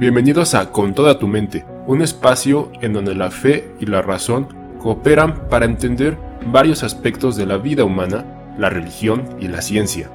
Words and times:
Bienvenidos 0.00 0.54
a 0.54 0.72
Con 0.72 0.94
toda 0.94 1.18
tu 1.18 1.28
mente, 1.28 1.66
un 1.86 2.00
espacio 2.00 2.72
en 2.80 2.94
donde 2.94 3.14
la 3.14 3.30
fe 3.30 3.70
y 3.80 3.84
la 3.84 4.00
razón 4.00 4.48
cooperan 4.78 5.46
para 5.50 5.66
entender 5.66 6.16
varios 6.46 6.82
aspectos 6.82 7.36
de 7.36 7.44
la 7.44 7.58
vida 7.58 7.84
humana, 7.84 8.24
la 8.56 8.70
religión 8.70 9.28
y 9.38 9.48
la 9.48 9.60
ciencia. 9.60 10.10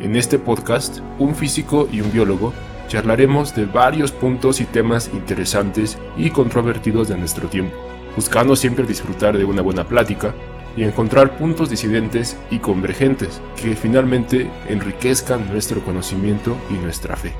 En 0.00 0.16
este 0.16 0.38
podcast, 0.38 1.00
un 1.18 1.34
físico 1.34 1.90
y 1.92 2.00
un 2.00 2.10
biólogo 2.10 2.54
charlaremos 2.86 3.54
de 3.54 3.66
varios 3.66 4.12
puntos 4.12 4.62
y 4.62 4.64
temas 4.64 5.10
interesantes 5.12 5.98
y 6.16 6.30
controvertidos 6.30 7.08
de 7.08 7.18
nuestro 7.18 7.48
tiempo, 7.48 7.76
buscando 8.16 8.56
siempre 8.56 8.86
disfrutar 8.86 9.36
de 9.36 9.44
una 9.44 9.60
buena 9.60 9.86
plática 9.86 10.34
y 10.74 10.84
encontrar 10.84 11.36
puntos 11.36 11.68
disidentes 11.68 12.38
y 12.50 12.60
convergentes 12.60 13.42
que 13.60 13.76
finalmente 13.76 14.50
enriquezcan 14.70 15.52
nuestro 15.52 15.84
conocimiento 15.84 16.56
y 16.70 16.82
nuestra 16.82 17.14
fe. 17.14 17.34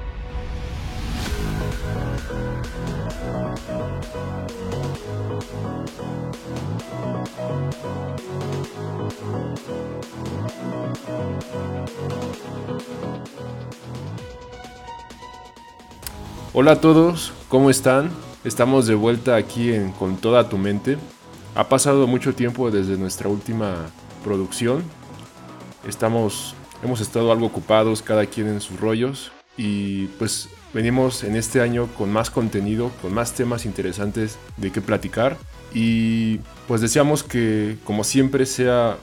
Hola 16.54 16.72
a 16.72 16.80
todos, 16.80 17.34
¿cómo 17.50 17.68
están? 17.68 18.10
Estamos 18.42 18.86
de 18.86 18.94
vuelta 18.94 19.36
aquí 19.36 19.70
en 19.70 19.92
Con 19.92 20.16
toda 20.16 20.48
tu 20.48 20.56
mente. 20.56 20.96
Ha 21.54 21.68
pasado 21.68 22.06
mucho 22.06 22.34
tiempo 22.34 22.70
desde 22.70 22.96
nuestra 22.96 23.28
última 23.28 23.90
producción. 24.24 24.82
Estamos 25.86 26.54
hemos 26.82 27.02
estado 27.02 27.32
algo 27.32 27.44
ocupados 27.44 28.00
cada 28.00 28.24
quien 28.24 28.48
en 28.48 28.62
sus 28.62 28.80
rollos 28.80 29.30
y 29.58 30.06
pues 30.18 30.48
venimos 30.72 31.22
en 31.22 31.36
este 31.36 31.60
año 31.60 31.86
con 31.98 32.10
más 32.10 32.30
contenido, 32.30 32.92
con 33.02 33.12
más 33.12 33.34
temas 33.34 33.66
interesantes 33.66 34.38
de 34.56 34.72
qué 34.72 34.80
platicar 34.80 35.36
y 35.74 36.38
pues 36.66 36.80
deseamos 36.80 37.24
que 37.24 37.77
como 37.84 38.05
siempre 38.05 38.46
sea 38.46 38.96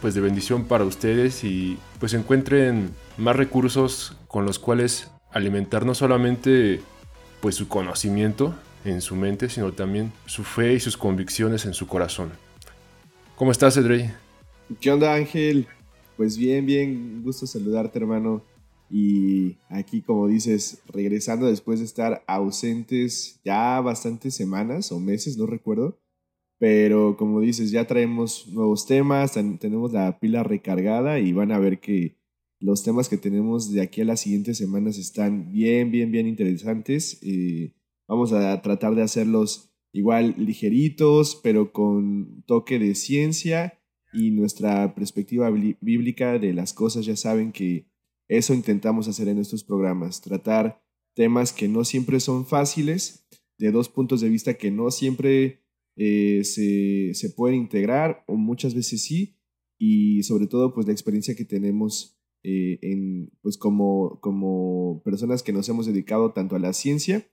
pues 0.00 0.14
de 0.14 0.20
bendición 0.20 0.66
para 0.66 0.84
ustedes 0.84 1.42
y 1.42 1.78
pues 1.98 2.14
encuentren 2.14 2.94
más 3.16 3.34
recursos 3.34 4.16
con 4.28 4.46
los 4.46 4.60
cuales 4.60 5.10
alimentar 5.32 5.84
no 5.84 5.94
solamente 5.94 6.80
pues 7.42 7.56
su 7.56 7.66
conocimiento 7.66 8.54
en 8.84 9.00
su 9.00 9.16
mente, 9.16 9.50
sino 9.50 9.72
también 9.72 10.12
su 10.26 10.44
fe 10.44 10.74
y 10.74 10.80
sus 10.80 10.96
convicciones 10.96 11.66
en 11.66 11.74
su 11.74 11.88
corazón. 11.88 12.30
¿Cómo 13.34 13.50
estás, 13.50 13.76
Edrey? 13.76 14.10
¿Qué 14.80 14.92
onda, 14.92 15.12
Ángel? 15.12 15.66
Pues 16.16 16.38
bien, 16.38 16.64
bien, 16.64 17.20
gusto 17.24 17.46
saludarte, 17.46 17.98
hermano. 17.98 18.44
Y 18.88 19.56
aquí, 19.68 20.02
como 20.02 20.28
dices, 20.28 20.82
regresando 20.86 21.46
después 21.46 21.80
de 21.80 21.86
estar 21.86 22.22
ausentes 22.28 23.40
ya 23.44 23.80
bastantes 23.80 24.36
semanas 24.36 24.92
o 24.92 25.00
meses, 25.00 25.36
no 25.36 25.46
recuerdo. 25.46 25.98
Pero 26.58 27.16
como 27.16 27.40
dices, 27.40 27.72
ya 27.72 27.88
traemos 27.88 28.46
nuevos 28.46 28.86
temas, 28.86 29.32
tenemos 29.32 29.92
la 29.92 30.20
pila 30.20 30.44
recargada 30.44 31.18
y 31.18 31.32
van 31.32 31.50
a 31.50 31.58
ver 31.58 31.80
que 31.80 32.21
los 32.62 32.84
temas 32.84 33.08
que 33.08 33.18
tenemos 33.18 33.72
de 33.72 33.80
aquí 33.82 34.02
a 34.02 34.04
las 34.04 34.20
siguientes 34.20 34.56
semanas 34.56 34.96
están 34.96 35.50
bien, 35.50 35.90
bien, 35.90 36.12
bien 36.12 36.28
interesantes. 36.28 37.18
Eh, 37.22 37.74
vamos 38.06 38.32
a 38.32 38.62
tratar 38.62 38.94
de 38.94 39.02
hacerlos 39.02 39.74
igual 39.92 40.36
ligeritos, 40.38 41.38
pero 41.42 41.72
con 41.72 42.44
toque 42.46 42.78
de 42.78 42.94
ciencia 42.94 43.80
y 44.12 44.30
nuestra 44.30 44.94
perspectiva 44.94 45.50
bíblica 45.50 46.38
de 46.38 46.54
las 46.54 46.72
cosas. 46.72 47.04
Ya 47.04 47.16
saben 47.16 47.50
que 47.50 47.88
eso 48.28 48.54
intentamos 48.54 49.08
hacer 49.08 49.26
en 49.26 49.38
estos 49.38 49.64
programas, 49.64 50.20
tratar 50.20 50.84
temas 51.14 51.52
que 51.52 51.66
no 51.66 51.84
siempre 51.84 52.20
son 52.20 52.46
fáciles, 52.46 53.26
de 53.58 53.72
dos 53.72 53.88
puntos 53.88 54.20
de 54.20 54.28
vista 54.28 54.54
que 54.54 54.70
no 54.70 54.92
siempre 54.92 55.64
eh, 55.96 56.42
se, 56.44 57.12
se 57.14 57.30
pueden 57.30 57.58
integrar, 57.58 58.22
o 58.28 58.36
muchas 58.36 58.74
veces 58.74 59.02
sí, 59.02 59.36
y 59.78 60.22
sobre 60.22 60.46
todo 60.46 60.72
pues 60.72 60.86
la 60.86 60.92
experiencia 60.92 61.34
que 61.34 61.44
tenemos 61.44 62.21
eh, 62.44 62.78
en, 62.82 63.30
pues 63.40 63.56
como, 63.56 64.20
como 64.20 65.02
personas 65.04 65.42
que 65.42 65.52
nos 65.52 65.68
hemos 65.68 65.86
dedicado 65.86 66.32
tanto 66.32 66.56
a 66.56 66.58
la 66.58 66.72
ciencia 66.72 67.26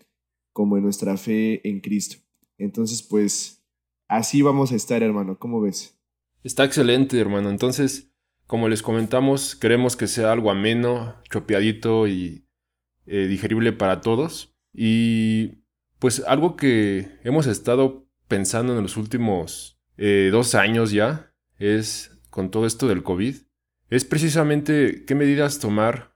como 0.53 0.77
en 0.77 0.83
nuestra 0.83 1.17
fe 1.17 1.67
en 1.67 1.79
Cristo. 1.79 2.17
Entonces, 2.57 3.01
pues 3.01 3.65
así 4.07 4.41
vamos 4.41 4.71
a 4.71 4.75
estar, 4.75 5.01
hermano. 5.01 5.39
¿Cómo 5.39 5.61
ves? 5.61 5.99
Está 6.43 6.63
excelente, 6.65 7.19
hermano. 7.19 7.49
Entonces, 7.49 8.11
como 8.45 8.67
les 8.67 8.81
comentamos, 8.81 9.55
queremos 9.55 9.95
que 9.95 10.07
sea 10.07 10.31
algo 10.31 10.51
ameno, 10.51 11.15
chopeadito 11.29 12.07
y 12.07 12.45
eh, 13.05 13.27
digerible 13.27 13.73
para 13.73 14.01
todos. 14.01 14.53
Y 14.73 15.63
pues 15.99 16.23
algo 16.27 16.55
que 16.55 17.19
hemos 17.23 17.47
estado 17.47 18.07
pensando 18.27 18.77
en 18.77 18.83
los 18.83 18.97
últimos 18.97 19.79
eh, 19.97 20.29
dos 20.31 20.55
años 20.55 20.91
ya 20.91 21.33
es 21.57 22.17
con 22.29 22.51
todo 22.51 22.65
esto 22.65 22.87
del 22.87 23.03
COVID 23.03 23.35
es 23.89 24.05
precisamente 24.05 25.03
qué 25.05 25.16
medidas 25.16 25.59
tomar, 25.59 26.16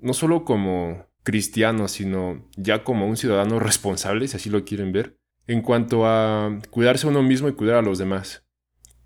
no 0.00 0.12
solo 0.12 0.44
como 0.44 1.06
cristiano, 1.22 1.88
sino 1.88 2.48
ya 2.56 2.84
como 2.84 3.08
un 3.08 3.16
ciudadano 3.16 3.58
responsable, 3.58 4.28
si 4.28 4.36
así 4.36 4.50
lo 4.50 4.64
quieren 4.64 4.92
ver, 4.92 5.18
en 5.46 5.62
cuanto 5.62 6.06
a 6.06 6.58
cuidarse 6.70 7.06
uno 7.06 7.22
mismo 7.22 7.48
y 7.48 7.54
cuidar 7.54 7.76
a 7.76 7.82
los 7.82 7.98
demás. 7.98 8.46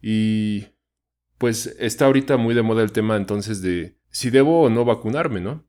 Y 0.03 0.67
pues 1.39 1.77
está 1.79 2.07
ahorita 2.07 2.37
muy 2.37 2.55
de 2.55 2.63
moda 2.63 2.83
el 2.83 2.93
tema 2.93 3.17
entonces 3.17 3.63
de 3.63 3.99
si 4.11 4.31
debo 4.31 4.63
o 4.63 4.71
no 4.71 4.85
vacunarme, 4.85 5.41
¿no? 5.41 5.69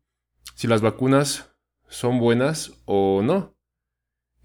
Si 0.56 0.68
las 0.68 0.82
vacunas 0.82 1.56
son 1.88 2.20
buenas 2.20 2.74
o 2.86 3.22
no. 3.24 3.56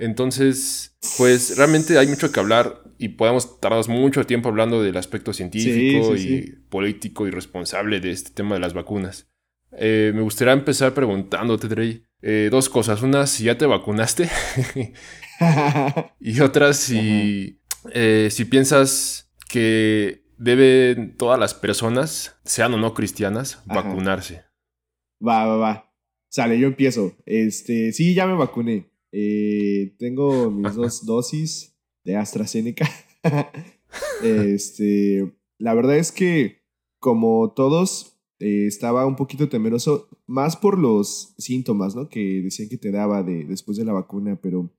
Entonces, 0.05 0.97
pues 1.17 1.57
realmente 1.57 1.97
hay 1.99 2.07
mucho 2.07 2.31
que 2.31 2.39
hablar 2.39 2.83
y 2.99 3.09
podemos 3.09 3.59
tardar 3.59 3.89
mucho 3.89 4.27
tiempo 4.27 4.51
hablando 4.51 4.83
del 4.83 4.99
aspecto 4.99 5.33
científico 5.33 6.15
y 6.15 6.59
político 6.69 7.27
y 7.27 7.31
responsable 7.31 8.01
de 8.01 8.11
este 8.11 8.31
tema 8.31 8.55
de 8.55 8.61
las 8.61 8.75
vacunas. 8.75 9.31
Eh, 9.73 10.13
me 10.15 10.21
gustaría 10.21 10.53
empezar 10.53 10.93
preguntándote, 10.93 11.69
Drey, 11.69 12.05
eh, 12.21 12.49
dos 12.51 12.69
cosas. 12.69 13.01
Una, 13.03 13.27
si 13.27 13.45
ya 13.45 13.57
te 13.57 13.65
vacunaste. 13.65 14.29
y 16.21 16.41
otra, 16.41 16.75
si, 16.75 17.61
eh, 17.93 18.29
si 18.31 18.45
piensas 18.45 19.33
que 19.49 20.27
deben 20.37 21.17
todas 21.17 21.41
las 21.41 21.55
personas, 21.55 22.39
sean 22.45 22.75
o 22.75 22.77
no 22.77 22.93
cristianas, 22.93 23.63
vacunarse. 23.65 24.43
Va, 25.27 25.47
va, 25.47 25.57
va. 25.57 25.95
Sale, 26.29 26.59
yo 26.59 26.67
empiezo. 26.67 27.17
Este, 27.25 27.93
sí, 27.93 28.15
ya 28.15 28.27
me 28.27 28.35
vacuné. 28.35 28.94
Eh, 29.17 29.95
tengo 29.97 30.51
mis 30.51 30.75
dos 30.75 31.07
dosis 31.07 31.79
de 32.05 32.17
AstraZeneca. 32.17 32.91
este, 34.25 35.33
la 35.57 35.73
verdad 35.75 35.99
es 35.99 36.11
que, 36.11 36.65
como 36.99 37.53
todos, 37.55 38.19
eh, 38.41 38.67
estaba 38.67 39.07
un 39.07 39.15
poquito 39.15 39.49
temeroso, 39.49 40.09
más 40.27 40.57
por 40.57 40.81
los 40.81 41.33
síntomas, 41.39 41.95
¿no? 41.95 42.09
Que 42.09 42.43
decían 42.43 42.69
que 42.69 42.77
te 42.77 42.91
daba 42.91 43.23
de, 43.23 43.45
después 43.45 43.79
de 43.79 43.85
la 43.85 43.93
vacuna, 43.93 44.41
pero 44.43 44.75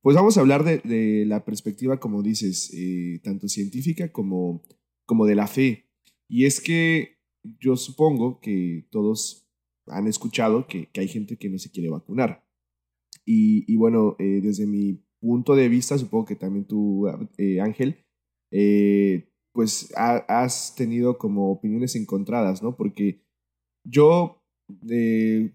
pues 0.00 0.14
vamos 0.14 0.36
a 0.36 0.42
hablar 0.42 0.62
de, 0.62 1.24
la 1.26 1.44
perspectiva, 1.44 1.98
como 1.98 2.22
dices, 2.22 2.72
eh, 2.72 3.20
tanto 3.24 3.48
científica 3.48 4.12
como, 4.12 4.62
como 5.06 5.26
de 5.26 5.34
la 5.34 5.48
fe. 5.48 5.90
Y 6.28 6.44
es 6.46 6.60
que 6.60 7.18
yo 7.58 7.76
supongo 7.76 8.38
que 8.38 8.86
todos 8.92 9.48
han 9.86 10.06
escuchado 10.06 10.68
que 10.68 10.88
hay 10.94 11.08
gente 11.08 11.36
que 11.36 11.48
no 11.48 11.58
se 11.58 11.72
quiere 11.72 11.90
vacunar. 11.90 12.41
Y, 13.24 13.76
bueno, 13.76 14.16
eh, 14.18 14.40
desde 14.42 14.66
mi 14.66 15.04
punto 15.20 15.54
de 15.54 15.68
vista, 15.68 15.98
supongo 15.98 16.24
que 16.24 16.36
también 16.36 16.66
tú, 16.66 17.06
eh, 17.38 17.60
Ángel, 17.60 18.04
eh, 18.52 19.28
pues 19.52 19.92
has 19.96 20.74
tenido 20.74 21.18
como 21.18 21.50
opiniones 21.52 21.94
encontradas, 21.94 22.62
¿no? 22.62 22.76
Porque 22.76 23.22
yo, 23.84 24.42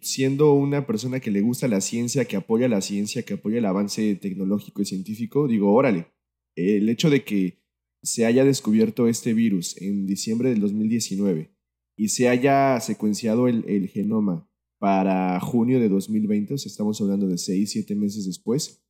siendo 0.01 0.53
una 0.53 0.85
persona 0.85 1.19
que 1.19 1.31
le 1.31 1.41
gusta 1.41 1.67
la 1.67 1.81
ciencia, 1.81 2.25
que 2.25 2.35
apoya 2.35 2.67
la 2.67 2.81
ciencia, 2.81 3.23
que 3.23 3.33
apoya 3.33 3.57
el 3.57 3.65
avance 3.65 4.15
tecnológico 4.15 4.81
y 4.81 4.85
científico, 4.85 5.47
digo, 5.47 5.73
órale, 5.73 6.07
el 6.55 6.87
hecho 6.89 7.09
de 7.09 7.23
que 7.23 7.59
se 8.03 8.25
haya 8.25 8.45
descubierto 8.45 9.07
este 9.07 9.33
virus 9.33 9.81
en 9.81 10.05
diciembre 10.05 10.49
del 10.49 10.59
2019 10.59 11.51
y 11.97 12.09
se 12.09 12.29
haya 12.29 12.79
secuenciado 12.79 13.47
el 13.47 13.89
genoma 13.89 14.47
para 14.79 15.39
junio 15.39 15.79
de 15.79 15.89
2020, 15.89 16.53
o 16.53 16.57
sea, 16.57 16.69
estamos 16.69 16.99
hablando 17.01 17.27
de 17.27 17.37
6, 17.37 17.71
7 17.71 17.95
meses 17.95 18.25
después, 18.25 18.83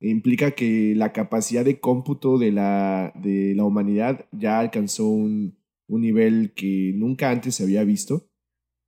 implica 0.00 0.52
que 0.52 0.94
la 0.96 1.12
capacidad 1.12 1.64
de 1.64 1.80
cómputo 1.80 2.38
de 2.38 2.52
la, 2.52 3.12
de 3.22 3.54
la 3.54 3.64
humanidad 3.64 4.26
ya 4.32 4.58
alcanzó 4.58 5.08
un, 5.08 5.58
un 5.88 6.00
nivel 6.00 6.52
que 6.54 6.92
nunca 6.94 7.30
antes 7.30 7.56
se 7.56 7.64
había 7.64 7.84
visto. 7.84 8.28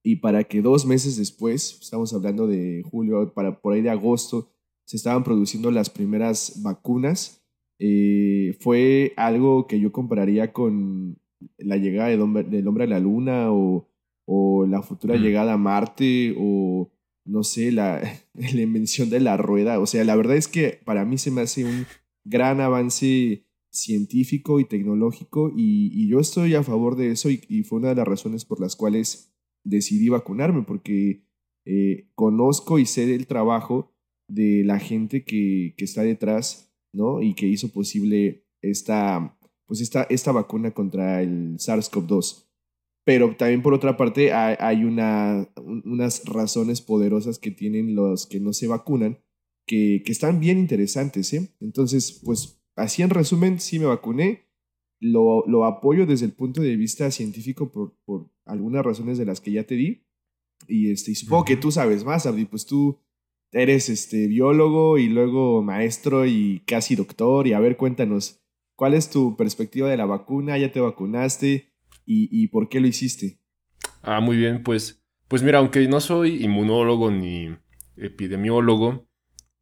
Y 0.03 0.17
para 0.17 0.45
que 0.45 0.63
dos 0.63 0.87
meses 0.87 1.17
después, 1.17 1.79
estamos 1.81 2.15
hablando 2.15 2.47
de 2.47 2.83
julio, 2.91 3.33
para 3.35 3.61
por 3.61 3.75
ahí 3.75 3.83
de 3.83 3.91
agosto, 3.91 4.53
se 4.87 4.97
estaban 4.97 5.25
produciendo 5.25 5.71
las 5.71 5.91
primeras 5.91 6.63
vacunas, 6.63 7.45
eh, 7.79 8.57
fue 8.61 9.13
algo 9.17 9.67
que 9.67 9.79
yo 9.79 9.93
compararía 9.93 10.53
con 10.53 11.19
la 11.59 11.77
llegada 11.77 12.09
del 12.09 12.21
hombre, 12.21 12.45
del 12.45 12.67
hombre 12.69 12.85
a 12.85 12.89
la 12.89 13.01
luna 13.01 13.53
o 13.53 13.90
o 14.33 14.65
la 14.65 14.81
futura 14.81 15.17
llegada 15.17 15.55
a 15.55 15.57
Marte 15.57 16.37
o 16.39 16.89
no 17.25 17.43
sé, 17.43 17.73
la, 17.73 18.01
la 18.35 18.61
invención 18.61 19.11
de 19.11 19.19
la 19.19 19.37
rueda. 19.37 19.81
O 19.81 19.87
sea, 19.87 20.05
la 20.05 20.15
verdad 20.15 20.37
es 20.37 20.47
que 20.47 20.81
para 20.85 21.05
mí 21.05 21.19
se 21.19 21.33
me 21.33 21.41
hace 21.41 21.65
un 21.65 21.85
gran 22.25 22.61
avance 22.61 23.45
científico 23.73 24.61
y 24.61 24.67
tecnológico 24.67 25.53
y, 25.57 26.09
yo 26.09 26.21
estoy 26.21 26.55
a 26.55 26.63
favor 26.63 26.97
de 26.97 27.11
eso 27.11 27.29
y, 27.29 27.63
fue 27.65 27.81
una 27.81 27.89
de 27.89 27.97
las 27.97 28.07
razones 28.07 28.45
por 28.45 28.61
las 28.61 28.77
cuales 28.77 29.33
decidí 29.65 30.09
vacunarme 30.09 30.63
porque 30.63 31.25
eh, 31.65 32.09
conozco 32.15 32.79
y 32.79 32.87
sé 32.87 33.07
del 33.07 33.27
trabajo 33.27 33.93
de 34.29 34.63
la 34.65 34.79
gente 34.79 35.25
que, 35.25 35.75
que, 35.77 35.85
está 35.85 36.03
detrás, 36.03 36.73
¿no? 36.93 37.21
Y 37.21 37.35
que 37.35 37.47
hizo 37.47 37.69
posible 37.69 38.45
esta, 38.63 39.37
pues 39.67 39.81
esta, 39.81 40.05
esta 40.05 40.31
vacuna 40.31 40.71
contra 40.71 41.21
el 41.21 41.57
SARS-CoV-2. 41.59 42.50
Pero 43.11 43.35
también 43.35 43.61
por 43.61 43.75
otra 43.75 43.97
parte 43.97 44.33
hay, 44.33 44.85
una, 44.85 45.49
unas 45.57 46.25
razones 46.27 46.81
poderosas 46.81 47.41
que 47.41 47.51
tienen 47.51 47.97
los 47.97 48.29
que 48.29 48.39
no 48.39 48.53
se 48.53 48.69
vacunan 48.69 49.19
que, 49.67 50.05
que 50.07 50.13
están 50.13 50.39
bien 50.39 50.61
interesantes, 50.61 51.33
¿eh? 51.33 51.53
Entonces, 51.59 52.23
pues 52.25 52.63
así 52.77 53.03
en 53.03 53.11
resumen, 53.11 53.59
sí 53.59 53.81
me 53.81 53.87
vacuné. 53.87 54.47
Lo, 55.01 55.45
lo 55.49 55.65
apoyo 55.65 56.07
desde 56.07 56.25
el 56.27 56.35
punto 56.35 56.63
de 56.63 56.77
vista 56.77 57.11
científico 57.11 57.73
por, 57.73 57.97
por 58.05 58.31
algunas 58.45 58.85
razones 58.85 59.19
de 59.19 59.25
las 59.25 59.41
que 59.41 59.51
ya 59.51 59.65
te 59.65 59.75
di. 59.75 60.07
Y, 60.69 60.93
este, 60.93 61.13
supongo 61.17 61.45
que 61.45 61.57
tú 61.57 61.73
sabes 61.73 62.05
más, 62.05 62.27
Abdi, 62.27 62.45
pues 62.45 62.65
tú 62.65 62.97
eres 63.51 63.89
este, 63.89 64.29
biólogo 64.29 64.99
y 64.99 65.09
luego 65.09 65.65
maestro 65.65 66.27
y 66.27 66.63
casi 66.65 66.95
doctor. 66.95 67.49
Y 67.49 67.55
a 67.55 67.59
ver, 67.59 67.77
cuéntanos, 67.77 68.41
¿cuál 68.77 68.95
es 68.95 69.11
tu 69.11 69.37
perspectiva 69.37 69.91
de 69.91 69.97
la 69.97 70.07
vacuna? 70.07 70.57
¿Ya 70.59 70.71
te 70.71 70.79
vacunaste? 70.79 71.70
¿Y, 72.13 72.49
por 72.49 72.69
qué 72.69 72.81
lo 72.81 72.89
hiciste? 72.89 73.39
Ah, 74.03 74.21
muy 74.21 74.37
bien, 74.37 74.65
pues, 74.65 75.01
pues 75.29 75.45
mira, 75.45 75.59
aunque 75.59 75.87
no 75.87 76.01
soy 76.01 76.43
inmunólogo 76.43 77.13
ni 77.13 77.57
epidemiólogo, 77.97 79.07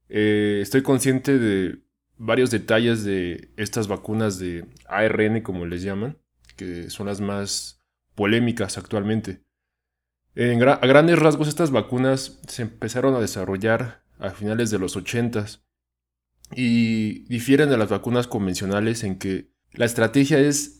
eh, 0.08 0.60
estoy 0.62 0.82
consciente 0.82 1.38
de 1.38 1.82
varios 2.16 2.50
detalles 2.50 3.04
de 3.04 3.50
estas 3.58 3.86
vacunas 3.86 4.38
de 4.38 4.64
ARN, 4.86 5.42
como 5.42 5.66
les 5.66 5.82
llaman, 5.82 6.16
que 6.56 6.88
son 6.88 7.08
las 7.08 7.20
más 7.20 7.82
polémicas 8.14 8.78
actualmente. 8.78 9.42
a 10.34 10.86
grandes 10.86 11.18
rasgos, 11.18 11.48
estas 11.48 11.70
vacunas 11.70 12.40
se 12.48 12.62
empezaron 12.62 13.14
a 13.14 13.20
desarrollar 13.20 14.04
a 14.18 14.30
finales 14.30 14.70
de 14.70 14.78
los 14.78 14.96
80 14.96 15.44
y 16.56 17.24
difieren 17.28 17.68
de 17.68 17.76
las 17.76 17.90
vacunas 17.90 18.26
convencionales 18.26 19.04
en 19.04 19.18
que 19.18 19.50
la 19.72 19.84
estrategia 19.84 20.38
es 20.38 20.77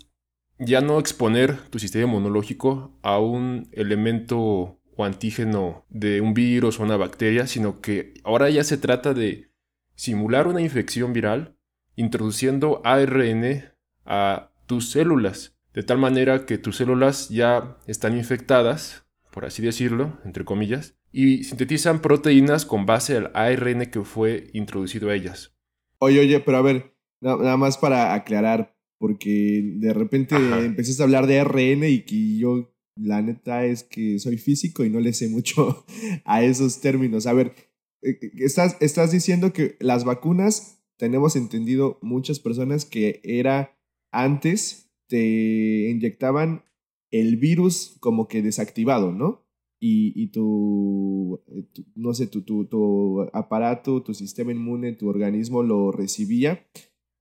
ya 0.59 0.81
no 0.81 0.99
exponer 0.99 1.57
tu 1.71 1.79
sistema 1.79 2.05
inmunológico 2.05 2.99
a 3.03 3.19
un 3.19 3.69
elemento 3.73 4.79
o 4.99 5.05
antígeno 5.05 5.85
de 5.89 6.21
un 6.21 6.35
virus 6.35 6.81
o 6.81 6.83
una 6.83 6.97
bacteria, 6.97 7.47
sino 7.47 7.81
que 7.81 8.15
ahora 8.25 8.51
ya 8.51 8.65
se 8.65 8.79
trata 8.79 9.15
de 9.15 9.51
simular 9.95 10.49
una 10.49 10.61
infección 10.61 11.13
viral 11.13 11.57
introduciendo 11.95 12.81
ARN 12.85 13.73
a 14.05 14.51
tus 14.67 14.91
células, 14.91 15.57
de 15.75 15.83
tal 15.83 15.99
manera 15.99 16.47
que 16.47 16.59
tus 16.59 16.77
células 16.77 17.29
ya 17.29 17.77
están 17.87 18.17
infectadas, 18.17 19.07
por 19.33 19.45
así 19.45 19.63
decirlo, 19.63 20.19
entre 20.25 20.45
comillas, 20.45 20.97
y 21.13 21.45
sintetizan 21.45 22.01
proteínas 22.01 22.67
con 22.67 22.87
base 22.87 23.17
al 23.17 23.31
ARN 23.35 23.87
que 23.87 24.03
fue 24.03 24.51
introducido 24.53 25.11
a 25.11 25.15
ellas. 25.15 25.57
Oye, 25.99 26.21
oye, 26.21 26.41
pero 26.41 26.59
a 26.59 26.63
ver, 26.63 26.95
nada 27.21 27.57
más 27.57 27.79
para 27.79 28.15
aclarar, 28.15 28.77
porque 28.99 29.63
de 29.77 29.95
repente 29.95 30.35
empezaste 30.37 31.03
a 31.03 31.05
hablar 31.05 31.27
de 31.27 31.41
ARN 31.41 31.85
y 31.85 32.01
que 32.03 32.37
yo, 32.37 32.75
la 32.97 33.23
neta 33.23 33.65
es 33.65 33.85
que 33.85 34.19
soy 34.19 34.39
físico 34.39 34.85
y 34.85 34.91
no 34.91 35.01
le 35.01 35.13
sé 35.13 35.29
mucho 35.29 35.85
a 36.25 36.43
esos 36.43 36.81
términos. 36.81 37.27
A 37.27 37.33
ver, 37.33 37.53
eh, 38.03 38.19
estás, 38.39 38.77
estás 38.81 39.13
diciendo 39.13 39.53
que 39.53 39.77
las 39.81 40.05
vacunas, 40.05 40.83
tenemos 40.97 41.37
entendido 41.37 41.99
muchas 42.03 42.41
personas 42.41 42.85
que 42.85 43.21
era 43.23 43.79
antes, 44.11 44.91
te 45.09 45.91
inyectaban 45.91 46.65
el 47.11 47.37
virus 47.37 47.97
como 48.01 48.27
que 48.27 48.43
desactivado, 48.43 49.13
¿no? 49.13 49.47
Y, 49.81 50.13
y 50.21 50.29
tu, 50.33 51.41
eh, 51.47 51.69
no 51.95 52.13
sé, 52.15 52.27
tu, 52.27 52.43
tu, 52.43 52.67
tu, 52.67 53.23
aparato, 53.33 54.03
tu 54.03 54.13
sistema 54.13 54.51
inmune, 54.51 54.93
tu 54.95 55.09
organismo 55.09 55.63
lo 55.63 55.93
recibía 55.93 56.67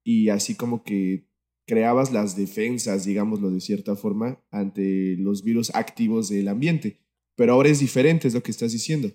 y 0.03 0.29
así 0.29 0.55
como 0.55 0.83
que 0.83 1.26
creabas 1.67 2.11
las 2.11 2.35
defensas, 2.35 3.05
digámoslo 3.05 3.51
de 3.51 3.59
cierta 3.59 3.95
forma, 3.95 4.39
ante 4.49 5.15
los 5.19 5.43
virus 5.43 5.69
activos 5.75 6.29
del 6.29 6.47
ambiente. 6.47 7.01
Pero 7.35 7.53
ahora 7.53 7.69
es 7.69 7.79
diferente, 7.79 8.27
es 8.27 8.33
lo 8.33 8.41
que 8.41 8.51
estás 8.51 8.71
diciendo. 8.71 9.11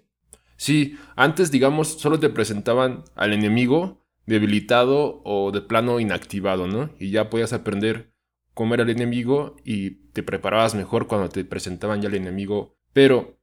Sí, 0.56 0.96
antes, 1.16 1.50
digamos, 1.50 1.88
solo 1.88 2.20
te 2.20 2.28
presentaban 2.28 3.02
al 3.16 3.32
enemigo 3.32 4.06
debilitado 4.26 5.20
o 5.24 5.50
de 5.50 5.62
plano 5.62 5.98
inactivado, 5.98 6.68
¿no? 6.68 6.90
Y 7.00 7.10
ya 7.10 7.30
podías 7.30 7.52
aprender 7.52 8.12
cómo 8.54 8.74
era 8.74 8.84
el 8.84 8.90
enemigo 8.90 9.56
y 9.64 10.02
te 10.12 10.22
preparabas 10.22 10.74
mejor 10.74 11.08
cuando 11.08 11.28
te 11.30 11.44
presentaban 11.44 12.00
ya 12.00 12.08
el 12.08 12.14
enemigo. 12.14 12.76
Pero 12.92 13.40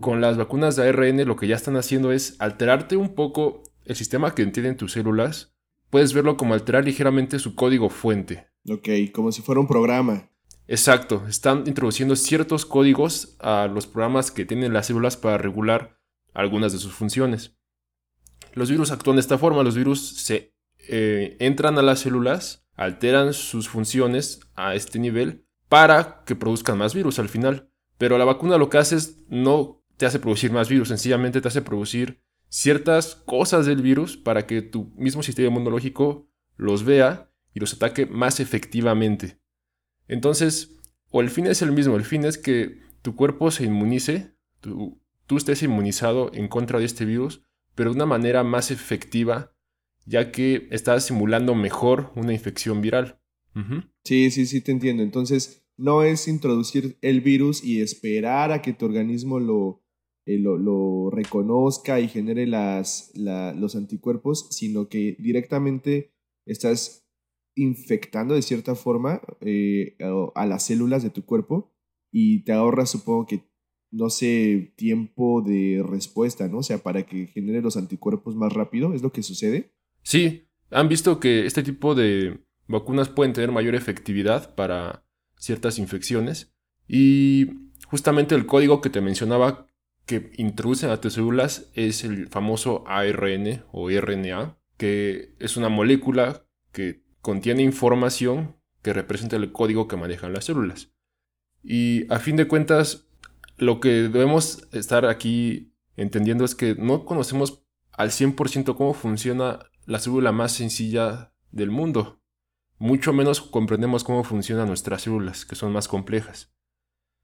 con 0.00 0.20
las 0.20 0.36
vacunas 0.36 0.74
de 0.74 0.88
ARN 0.88 1.24
lo 1.26 1.36
que 1.36 1.46
ya 1.46 1.54
están 1.54 1.76
haciendo 1.76 2.12
es 2.12 2.40
alterarte 2.40 2.96
un 2.96 3.14
poco 3.14 3.62
el 3.84 3.94
sistema 3.94 4.34
que 4.34 4.42
entienden 4.42 4.76
tus 4.76 4.92
células. 4.92 5.51
Puedes 5.92 6.14
verlo 6.14 6.38
como 6.38 6.54
alterar 6.54 6.86
ligeramente 6.86 7.38
su 7.38 7.54
código 7.54 7.90
fuente. 7.90 8.46
Ok, 8.66 8.88
como 9.12 9.30
si 9.30 9.42
fuera 9.42 9.60
un 9.60 9.68
programa. 9.68 10.30
Exacto, 10.66 11.22
están 11.28 11.64
introduciendo 11.66 12.16
ciertos 12.16 12.64
códigos 12.64 13.36
a 13.40 13.66
los 13.66 13.86
programas 13.86 14.30
que 14.30 14.46
tienen 14.46 14.72
las 14.72 14.86
células 14.86 15.18
para 15.18 15.36
regular 15.36 15.98
algunas 16.32 16.72
de 16.72 16.78
sus 16.78 16.94
funciones. 16.94 17.58
Los 18.54 18.70
virus 18.70 18.90
actúan 18.90 19.16
de 19.16 19.20
esta 19.20 19.36
forma, 19.36 19.62
los 19.62 19.76
virus 19.76 20.16
se 20.16 20.54
eh, 20.88 21.36
entran 21.40 21.76
a 21.76 21.82
las 21.82 22.00
células, 22.00 22.66
alteran 22.74 23.34
sus 23.34 23.68
funciones 23.68 24.40
a 24.54 24.74
este 24.74 24.98
nivel 24.98 25.44
para 25.68 26.24
que 26.24 26.34
produzcan 26.34 26.78
más 26.78 26.94
virus 26.94 27.18
al 27.18 27.28
final. 27.28 27.68
Pero 27.98 28.16
la 28.16 28.24
vacuna 28.24 28.56
lo 28.56 28.70
que 28.70 28.78
hace 28.78 28.96
es 28.96 29.18
no 29.28 29.84
te 29.98 30.06
hace 30.06 30.20
producir 30.20 30.52
más 30.52 30.70
virus, 30.70 30.88
sencillamente 30.88 31.42
te 31.42 31.48
hace 31.48 31.60
producir 31.60 32.22
ciertas 32.52 33.14
cosas 33.14 33.64
del 33.64 33.80
virus 33.80 34.18
para 34.18 34.46
que 34.46 34.60
tu 34.60 34.92
mismo 34.94 35.22
sistema 35.22 35.48
inmunológico 35.48 36.28
los 36.58 36.84
vea 36.84 37.32
y 37.54 37.60
los 37.60 37.72
ataque 37.72 38.04
más 38.04 38.40
efectivamente. 38.40 39.38
Entonces, 40.06 40.76
o 41.08 41.22
el 41.22 41.30
fin 41.30 41.46
es 41.46 41.62
el 41.62 41.72
mismo, 41.72 41.96
el 41.96 42.04
fin 42.04 42.26
es 42.26 42.36
que 42.36 42.82
tu 43.00 43.16
cuerpo 43.16 43.50
se 43.50 43.64
inmunice, 43.64 44.36
tu 44.60 45.00
tú 45.26 45.38
estés 45.38 45.62
inmunizado 45.62 46.30
en 46.34 46.46
contra 46.46 46.78
de 46.78 46.84
este 46.84 47.06
virus, 47.06 47.42
pero 47.74 47.88
de 47.88 47.96
una 47.96 48.04
manera 48.04 48.44
más 48.44 48.70
efectiva, 48.70 49.54
ya 50.04 50.30
que 50.30 50.68
estás 50.70 51.06
simulando 51.06 51.54
mejor 51.54 52.12
una 52.16 52.34
infección 52.34 52.82
viral. 52.82 53.18
Sí, 54.04 54.30
sí, 54.30 54.44
sí, 54.44 54.60
te 54.60 54.72
entiendo. 54.72 55.02
Entonces, 55.02 55.64
no 55.78 56.02
es 56.02 56.28
introducir 56.28 56.98
el 57.00 57.22
virus 57.22 57.64
y 57.64 57.80
esperar 57.80 58.52
a 58.52 58.60
que 58.60 58.74
tu 58.74 58.84
organismo 58.84 59.40
lo, 59.40 59.81
eh, 60.26 60.38
lo, 60.38 61.10
reconozca 61.10 62.00
y 62.00 62.08
genere 62.08 62.46
las, 62.46 63.12
los 63.14 63.76
anticuerpos, 63.76 64.48
sino 64.50 64.88
que 64.88 65.16
directamente 65.18 66.12
estás 66.46 67.06
infectando 67.54 68.34
de 68.34 68.42
cierta 68.42 68.74
forma 68.74 69.20
eh, 69.40 69.96
a 70.34 70.46
las 70.46 70.66
células 70.66 71.02
de 71.02 71.10
tu 71.10 71.24
cuerpo 71.24 71.72
y 72.10 72.44
te 72.44 72.52
ahorras, 72.52 72.90
supongo 72.90 73.26
que 73.26 73.52
no 73.92 74.08
sé, 74.08 74.72
tiempo 74.76 75.42
de 75.42 75.84
respuesta, 75.86 76.48
¿no? 76.48 76.58
O 76.58 76.62
sea, 76.62 76.78
para 76.78 77.04
que 77.04 77.26
genere 77.26 77.60
los 77.60 77.76
anticuerpos 77.76 78.34
más 78.34 78.52
rápido, 78.52 78.94
¿es 78.94 79.02
lo 79.02 79.12
que 79.12 79.22
sucede? 79.22 79.74
Sí, 80.02 80.48
han 80.70 80.88
visto 80.88 81.20
que 81.20 81.44
este 81.44 81.62
tipo 81.62 81.94
de 81.94 82.40
vacunas 82.66 83.10
pueden 83.10 83.34
tener 83.34 83.52
mayor 83.52 83.74
efectividad 83.74 84.54
para 84.54 85.04
ciertas 85.36 85.78
infecciones 85.78 86.54
y 86.88 87.48
justamente 87.86 88.34
el 88.34 88.46
código 88.46 88.80
que 88.80 88.88
te 88.88 89.02
mencionaba 89.02 89.66
que 90.06 90.32
introducen 90.36 90.90
a 90.90 91.00
tus 91.00 91.14
células 91.14 91.70
es 91.74 92.04
el 92.04 92.28
famoso 92.28 92.84
ARN 92.86 93.64
o 93.72 93.88
RNA, 93.90 94.58
que 94.76 95.34
es 95.38 95.56
una 95.56 95.68
molécula 95.68 96.44
que 96.72 97.02
contiene 97.20 97.62
información 97.62 98.56
que 98.82 98.92
representa 98.92 99.36
el 99.36 99.52
código 99.52 99.86
que 99.86 99.96
manejan 99.96 100.32
las 100.32 100.46
células. 100.46 100.92
Y 101.62 102.12
a 102.12 102.18
fin 102.18 102.36
de 102.36 102.48
cuentas, 102.48 103.06
lo 103.56 103.78
que 103.80 103.88
debemos 103.88 104.68
estar 104.72 105.06
aquí 105.06 105.72
entendiendo 105.96 106.44
es 106.44 106.54
que 106.54 106.74
no 106.74 107.04
conocemos 107.04 107.62
al 107.92 108.10
100% 108.10 108.74
cómo 108.76 108.94
funciona 108.94 109.60
la 109.86 110.00
célula 110.00 110.32
más 110.32 110.52
sencilla 110.52 111.32
del 111.52 111.70
mundo. 111.70 112.20
Mucho 112.78 113.12
menos 113.12 113.40
comprendemos 113.40 114.02
cómo 114.02 114.24
funcionan 114.24 114.66
nuestras 114.66 115.02
células, 115.02 115.44
que 115.44 115.54
son 115.54 115.72
más 115.72 115.86
complejas. 115.86 116.52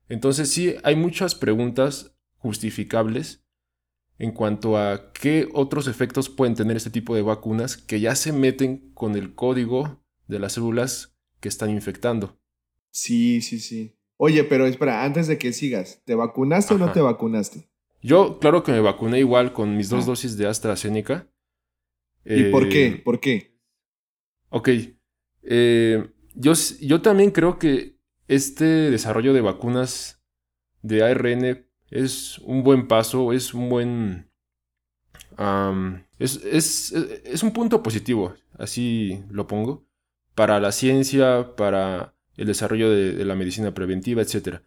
Entonces 0.09 0.51
sí, 0.53 0.77
hay 0.85 0.95
muchas 0.95 1.35
preguntas 1.35 2.18
justificables 2.39 3.45
en 4.19 4.33
cuanto 4.33 4.77
a 4.77 5.13
qué 5.13 5.49
otros 5.53 5.87
efectos 5.87 6.29
pueden 6.29 6.55
tener 6.55 6.77
este 6.77 6.91
tipo 6.91 7.15
de 7.15 7.23
vacunas 7.23 7.77
que 7.77 8.01
ya 8.01 8.15
se 8.15 8.33
meten 8.33 8.93
con 8.95 9.15
el 9.15 9.35
código 9.35 10.03
de 10.27 10.39
las 10.41 10.55
células 10.55 11.17
que 11.41 11.49
están 11.49 11.71
infectando. 11.71 12.39
Sí, 12.91 13.41
sí, 13.43 13.61
sí. 13.61 13.95
Oye, 14.17 14.43
pero 14.43 14.67
espera, 14.67 15.05
antes 15.05 15.29
de 15.29 15.39
que 15.39 15.53
sigas, 15.53 16.03
¿te 16.05 16.17
vacunaste 16.17 16.75
o 16.75 16.79
no 16.79 16.91
te 16.91 17.01
vacunaste? 17.01 17.69
Yo, 18.03 18.41
claro 18.41 18.65
que 18.65 18.73
me 18.73 18.81
vacuné 18.81 19.21
igual 19.21 19.53
con 19.53 19.77
mis 19.77 19.89
dos 19.89 20.05
ah. 20.05 20.07
dosis 20.09 20.37
de 20.37 20.47
AstraZeneca. 20.47 21.29
¿Y 22.25 22.45
por 22.51 22.69
qué? 22.69 22.87
Eh, 22.87 23.03
¿Por 23.05 23.21
qué? 23.21 23.57
Ok. 24.51 24.69
Eh, 25.43 26.11
yo, 26.35 26.53
yo 26.81 27.01
también 27.01 27.31
creo 27.31 27.59
que 27.59 27.97
este 28.27 28.65
desarrollo 28.65 29.33
de 29.33 29.41
vacunas 29.41 30.21
de 30.83 31.03
ARN 31.03 31.68
es 31.91 32.39
un 32.39 32.63
buen 32.63 32.89
paso, 32.89 33.33
es 33.33 33.55
un 33.55 33.69
buen... 33.69 34.31
es, 36.19 37.43
un 37.43 37.53
punto 37.53 37.83
positivo, 37.83 38.35
así 38.59 39.23
lo 39.31 39.47
pongo, 39.47 39.87
para 40.35 40.61
la 40.61 40.73
ciencia, 40.73 41.55
para 41.57 42.15
el 42.37 42.47
desarrollo 42.47 42.91
de, 42.91 43.13
de 43.13 43.25
la 43.25 43.35
medicina 43.35 43.75
preventiva, 43.75 44.23
etc. 44.23 44.63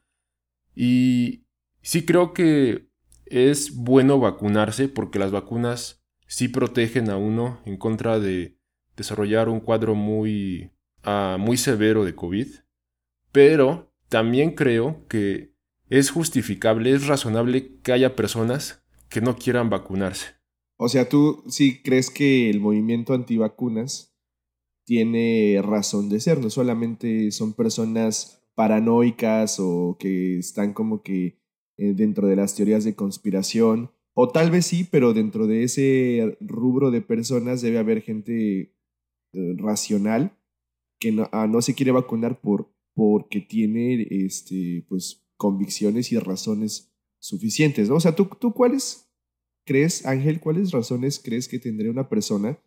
Y 0.75 1.45
sí 1.81 2.05
creo 2.05 2.33
que 2.33 2.89
es 3.25 3.75
bueno 3.75 4.19
vacunarse 4.19 4.89
porque 4.89 5.19
las 5.19 5.31
vacunas 5.31 6.03
sí 6.27 6.47
protegen 6.47 7.09
a 7.09 7.17
uno 7.17 7.61
en 7.65 7.77
contra 7.77 8.19
de 8.19 8.57
desarrollar 8.95 9.49
un 9.49 9.59
cuadro 9.59 9.95
muy, 9.95 10.71
ah, 11.03 11.37
muy 11.39 11.57
severo 11.57 12.05
de 12.05 12.15
COVID, 12.15 12.47
pero 13.31 13.93
también 14.09 14.55
creo 14.55 15.07
que 15.07 15.50
es 15.91 16.09
justificable, 16.09 16.91
es 16.91 17.05
razonable 17.05 17.77
que 17.83 17.91
haya 17.91 18.15
personas 18.15 18.81
que 19.09 19.19
no 19.19 19.35
quieran 19.35 19.69
vacunarse. 19.69 20.27
O 20.77 20.87
sea, 20.87 21.09
tú 21.09 21.43
sí 21.49 21.81
crees 21.83 22.09
que 22.09 22.49
el 22.49 22.61
movimiento 22.61 23.13
antivacunas 23.13 24.15
tiene 24.85 25.61
razón 25.61 26.07
de 26.07 26.21
ser, 26.21 26.39
no 26.39 26.49
solamente 26.49 27.29
son 27.31 27.53
personas 27.53 28.41
paranoicas 28.55 29.57
o 29.59 29.97
que 29.99 30.39
están 30.39 30.73
como 30.73 31.03
que 31.03 31.39
eh, 31.77 31.93
dentro 31.93 32.27
de 32.27 32.37
las 32.37 32.55
teorías 32.55 32.85
de 32.85 32.95
conspiración, 32.95 33.91
o 34.13 34.29
tal 34.29 34.49
vez 34.49 34.67
sí, 34.67 34.87
pero 34.89 35.13
dentro 35.13 35.45
de 35.45 35.63
ese 35.63 36.37
rubro 36.39 36.89
de 36.89 37.01
personas 37.01 37.61
debe 37.61 37.79
haber 37.79 38.01
gente 38.01 38.73
eh, 39.33 39.55
racional 39.57 40.37
que 40.99 41.11
no, 41.11 41.27
ah, 41.33 41.47
no, 41.47 41.61
se 41.61 41.75
quiere 41.75 41.91
vacunar 41.91 42.39
por, 42.39 42.73
porque 42.93 43.41
tiene 43.41 44.07
este, 44.09 44.85
pues, 44.87 45.20
convicciones 45.41 46.11
y 46.11 46.19
razones 46.19 46.93
suficientes. 47.17 47.89
¿no? 47.89 47.95
O 47.95 47.99
sea, 47.99 48.15
¿tú, 48.15 48.29
¿tú 48.39 48.53
cuáles 48.53 49.11
crees, 49.65 50.05
Ángel, 50.05 50.39
cuáles 50.39 50.69
razones 50.69 51.19
crees 51.19 51.47
que 51.47 51.57
tendría 51.57 51.89
una 51.89 52.09
persona 52.09 52.59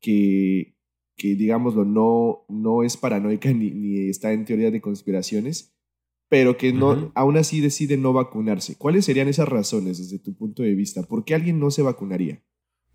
que, 0.00 0.76
que 1.16 1.36
digámoslo, 1.36 1.84
no, 1.84 2.46
no 2.48 2.82
es 2.82 2.96
paranoica 2.96 3.52
ni, 3.52 3.70
ni 3.70 4.08
está 4.08 4.32
en 4.32 4.44
teoría 4.44 4.72
de 4.72 4.80
conspiraciones, 4.80 5.76
pero 6.28 6.56
que 6.56 6.72
no, 6.72 7.12
aún 7.14 7.36
así 7.36 7.60
decide 7.60 7.96
no 7.96 8.12
vacunarse. 8.12 8.76
¿Cuáles 8.76 9.04
serían 9.04 9.28
esas 9.28 9.48
razones 9.48 9.98
desde 9.98 10.18
tu 10.18 10.34
punto 10.34 10.64
de 10.64 10.74
vista? 10.74 11.04
¿Por 11.04 11.24
qué 11.24 11.36
alguien 11.36 11.60
no 11.60 11.70
se 11.70 11.82
vacunaría? 11.82 12.42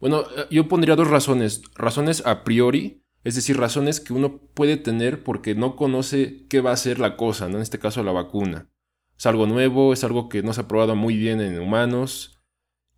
Bueno, 0.02 0.24
eh, 0.24 0.48
yo 0.52 0.68
pondría 0.68 0.98
dos 0.98 1.10
razones. 1.10 1.62
Razones 1.76 2.22
a 2.26 2.44
priori, 2.44 3.06
es 3.24 3.36
decir, 3.36 3.56
razones 3.56 4.02
que 4.02 4.12
uno 4.12 4.42
puede 4.54 4.76
tener 4.76 5.24
porque 5.24 5.56
no 5.56 5.78
conoce 5.78 6.48
qué 6.50 6.60
va 6.60 6.74
a 6.74 6.78
ser 6.78 7.00
la 7.00 7.16
cosa, 7.16 7.48
¿no? 7.48 7.56
En 7.56 7.64
este 7.64 7.80
caso 7.80 8.04
la 8.04 8.12
vacuna. 8.12 8.70
Es 9.18 9.26
algo 9.26 9.48
nuevo, 9.48 9.94
es 9.94 10.04
algo 10.04 10.30
que 10.30 10.44
no 10.44 10.54
se 10.54 10.62
ha 10.62 10.68
probado 10.68 10.96
muy 10.96 11.18
bien 11.18 11.42
en 11.42 11.60
humanos 11.60 12.42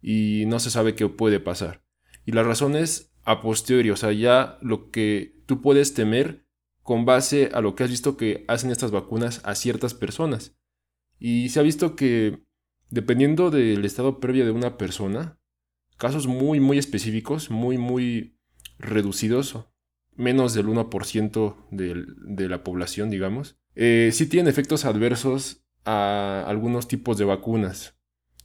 y 0.02 0.46
no 0.48 0.60
se 0.60 0.72
sabe 0.72 0.96
qué 0.96 1.08
puede 1.08 1.40
pasar. 1.40 1.84
Y 2.26 2.32
las 2.32 2.46
razones 2.46 3.14
a 3.24 3.42
posteriori, 3.42 3.90
o 3.90 3.96
sea, 3.96 4.12
ya 4.12 4.58
lo 4.62 4.90
que 4.90 5.42
tú 5.46 5.62
puedes 5.62 5.94
temer 5.94 6.46
con 6.82 7.06
base 7.06 7.50
a 7.54 7.62
lo 7.62 7.76
que 7.76 7.84
has 7.84 7.90
visto 7.90 8.16
que 8.16 8.46
hacen 8.48 8.72
estas 8.72 8.92
vacunas 8.92 9.42
a 9.44 9.56
ciertas 9.56 9.94
personas. 9.94 10.56
Y 11.20 11.50
se 11.50 11.60
ha 11.60 11.64
visto 11.64 11.96
que, 11.96 12.46
dependiendo 12.90 13.52
del 13.52 13.84
estado 13.84 14.20
previo 14.20 14.46
de 14.46 14.52
una 14.52 14.78
persona, 14.78 15.38
casos 15.98 16.28
muy, 16.28 16.60
muy 16.60 16.78
específicos, 16.78 17.50
muy, 17.50 17.78
muy 17.78 18.38
reducidos, 18.80 19.66
menos 20.16 20.54
del 20.54 20.68
1% 20.68 21.56
de, 21.72 22.06
de 22.26 22.50
la 22.50 22.64
población, 22.64 23.10
digamos, 23.10 23.58
eh, 23.76 24.12
sí 24.14 24.28
tienen 24.28 24.50
efectos 24.50 24.86
adversos 24.86 25.67
a 25.88 26.44
algunos 26.46 26.90
tipos 26.90 27.18
de 27.18 27.24
vacunas, 27.24 27.96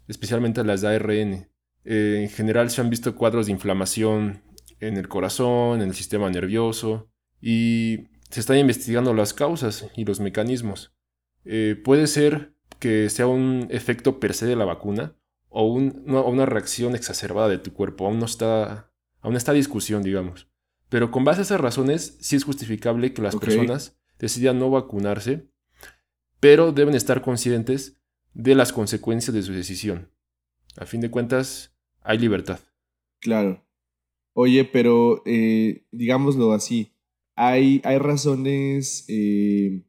especialmente 0.07 0.63
las 0.63 0.81
de 0.81 0.89
ARN. 0.95 1.49
Eh, 1.85 2.21
en 2.23 2.31
general 2.31 2.71
se 2.71 2.81
han 2.81 2.89
visto 2.89 3.17
cuadros 3.17 3.47
de 3.47 3.53
inflamación 3.53 4.43
en 4.79 4.97
el 4.97 5.09
corazón, 5.09 5.83
en 5.83 5.89
el 5.89 5.95
sistema 5.95 6.31
nervioso, 6.31 7.11
y 7.41 8.09
se 8.31 8.39
están 8.39 8.59
investigando 8.59 9.13
las 9.13 9.35
causas 9.35 9.89
y 9.97 10.05
los 10.05 10.21
mecanismos. 10.21 10.95
Eh, 11.45 11.81
puede 11.83 12.07
ser 12.07 12.55
que 12.79 13.11
sea 13.11 13.27
un 13.27 13.67
efecto 13.71 14.21
per 14.21 14.35
se 14.35 14.47
de 14.47 14.55
la 14.55 14.65
vacuna 14.65 15.17
o 15.49 15.67
una, 15.67 16.47
reacción 16.47 16.95
exacerbada 16.95 17.49
de 17.49 17.59
tu 17.59 17.73
cuerpo. 17.73 18.07
Aún 18.07 18.21
no 18.21 18.27
está, 18.27 18.93
aún 19.21 19.35
está 19.35 19.53
discusión, 19.53 20.05
digamos. 20.05 20.49
Pero 20.89 21.11
con 21.11 21.25
base 21.25 21.41
a 21.41 21.43
esas 21.43 21.61
razones, 21.61 22.17
sí 22.21 22.37
es 22.37 22.45
justificable 22.45 23.13
que 23.13 23.23
las 23.23 23.35
personas 23.35 23.99
decidan 24.19 24.61
no 24.61 24.71
vacunarse, 24.71 25.52
pero 26.43 26.73
deben 26.73 26.97
estar 26.97 27.23
conscientes 27.23 28.03
de 28.35 28.57
las 28.57 28.73
consecuencias 28.73 29.33
de 29.33 29.43
su 29.43 29.53
decisión. 29.53 30.11
A 30.77 30.87
fin 30.87 31.01
de 31.01 31.09
cuentas, 31.09 31.73
hay 32.01 32.19
libertad. 32.19 32.59
Claro. 33.21 33.65
Oye, 34.35 34.65
pero 34.65 35.23
eh, 35.25 35.87
digámoslo 35.93 36.53
así, 36.53 36.97
hay, 37.37 37.81
hay 37.85 37.99
razones 37.99 39.05
eh, 39.07 39.85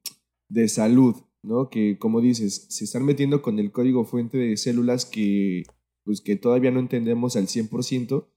de 0.48 0.68
salud, 0.68 1.16
¿no? 1.42 1.72
Que, 1.72 1.98
como 1.98 2.22
dices, 2.22 2.68
se 2.70 2.84
están 2.84 3.04
metiendo 3.04 3.42
con 3.42 3.58
el 3.58 3.72
código 3.72 4.06
fuente 4.06 4.38
de 4.38 4.56
células 4.56 5.06
que, 5.06 5.64
pues, 6.04 6.22
que 6.22 6.36
todavía 6.36 6.70
no 6.70 6.80
entendemos 6.80 7.36
al 7.36 7.48
100%. 7.48 8.28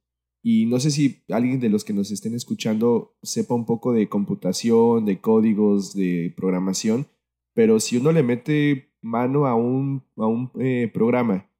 Y 0.42 0.64
no 0.64 0.80
sé 0.80 0.90
si 0.90 1.23
alguien 1.28 1.61
de 1.61 1.68
los 1.68 1.85
que 1.85 1.92
nos 1.92 2.11
estén 2.11 2.35
escuchando 2.35 3.14
sepa 3.23 3.54
un 3.54 3.66
poco 3.66 3.92
de 3.92 4.08
computación, 4.08 5.04
de 5.04 5.20
códigos, 5.20 5.94
de 5.94 6.32
programación, 6.35 7.08
pero 7.56 7.80
si 7.80 7.96
uno 7.96 8.12
le 8.12 8.22
mete 8.22 8.92
mano 9.00 9.46
a 9.46 9.54
un, 9.54 10.04
a 10.18 10.26
un 10.26 10.50
eh, 10.60 10.90
programa 10.92 11.50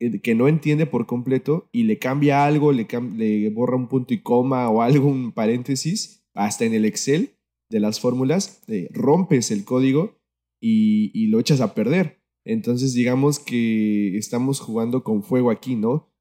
eh, 0.00 0.20
que 0.20 0.34
no 0.34 0.48
entiende 0.48 0.86
por 0.86 1.06
completo 1.06 1.68
y 1.70 1.84
le 1.84 2.00
cambia 2.00 2.44
algo, 2.44 2.72
le, 2.72 2.88
le 3.16 3.48
borra 3.50 3.76
un 3.76 3.86
punto 3.86 4.12
y 4.12 4.22
coma 4.22 4.68
o 4.68 4.82
algo, 4.82 5.06
un 5.08 5.30
paréntesis, 5.30 6.26
hasta 6.34 6.64
en 6.64 6.74
el 6.74 6.84
Excel 6.84 7.36
de 7.70 7.78
las 7.78 8.00
fórmulas, 8.00 8.64
eh, 8.66 8.88
rompes 8.90 9.52
el 9.52 9.64
código 9.64 10.18
y, 10.60 11.28
lo 11.28 11.38
echas 11.38 11.60
a 11.60 11.74
perder. 11.74 12.20
Entonces 12.44 12.92
digamos 12.92 13.38
que 13.38 14.18
estamos 14.18 14.58
jugando 14.58 15.04
con 15.04 15.22
fuego 15.22 15.52
aquí, 15.52 15.76
¿no? 15.76 16.12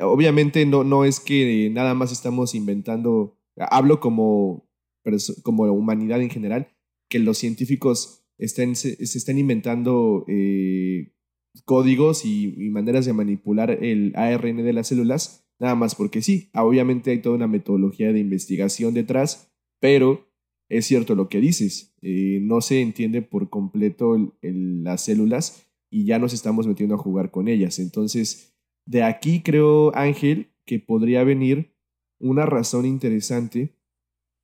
Obviamente 0.00 0.66
no, 0.66 0.84
no 0.84 1.06
es 1.06 1.20
que 1.20 1.70
nada 1.70 1.94
más 1.94 2.12
estamos 2.12 2.54
inventando, 2.54 3.38
hablo 3.56 4.00
como, 4.00 4.68
como 5.42 5.64
humanidad 5.64 6.20
en 6.20 6.30
general, 6.30 6.68
que 7.08 7.18
los 7.18 7.38
científicos 7.38 8.23
estén, 8.38 8.76
se, 8.76 8.96
están 9.00 9.38
inventando 9.38 10.24
eh, 10.28 11.12
códigos 11.64 12.24
y, 12.24 12.70
maneras 12.70 13.06
de 13.06 13.12
manipular 13.12 13.70
el 13.70 14.12
ARN 14.16 14.64
de 14.64 14.72
las 14.72 14.88
células, 14.88 15.46
nada 15.58 15.74
más 15.74 15.94
porque 15.94 16.22
sí, 16.22 16.50
obviamente 16.54 17.10
hay 17.10 17.20
toda 17.20 17.36
una 17.36 17.46
metodología 17.46 18.12
de 18.12 18.20
investigación 18.20 18.94
detrás 18.94 19.54
pero 19.84 20.32
es 20.70 20.86
cierto 20.86 21.14
lo 21.14 21.28
que 21.28 21.42
dices, 21.42 21.94
eh, 22.00 22.38
no 22.40 22.62
se 22.62 22.80
entiende 22.80 23.20
por 23.20 23.50
completo 23.50 24.32
las 24.40 25.04
células 25.04 25.68
y 25.90 26.06
ya 26.06 26.18
nos 26.18 26.32
estamos 26.32 26.66
metiendo 26.66 26.94
a 26.94 26.98
jugar 26.98 27.30
con 27.30 27.48
ellas. 27.48 27.78
Entonces, 27.78 28.56
de 28.86 29.02
aquí 29.02 29.42
creo, 29.42 29.94
Ángel, 29.94 30.54
que 30.64 30.78
podría 30.78 31.22
venir 31.22 31.76
una 32.18 32.46
razón 32.46 32.86
interesante 32.86 33.76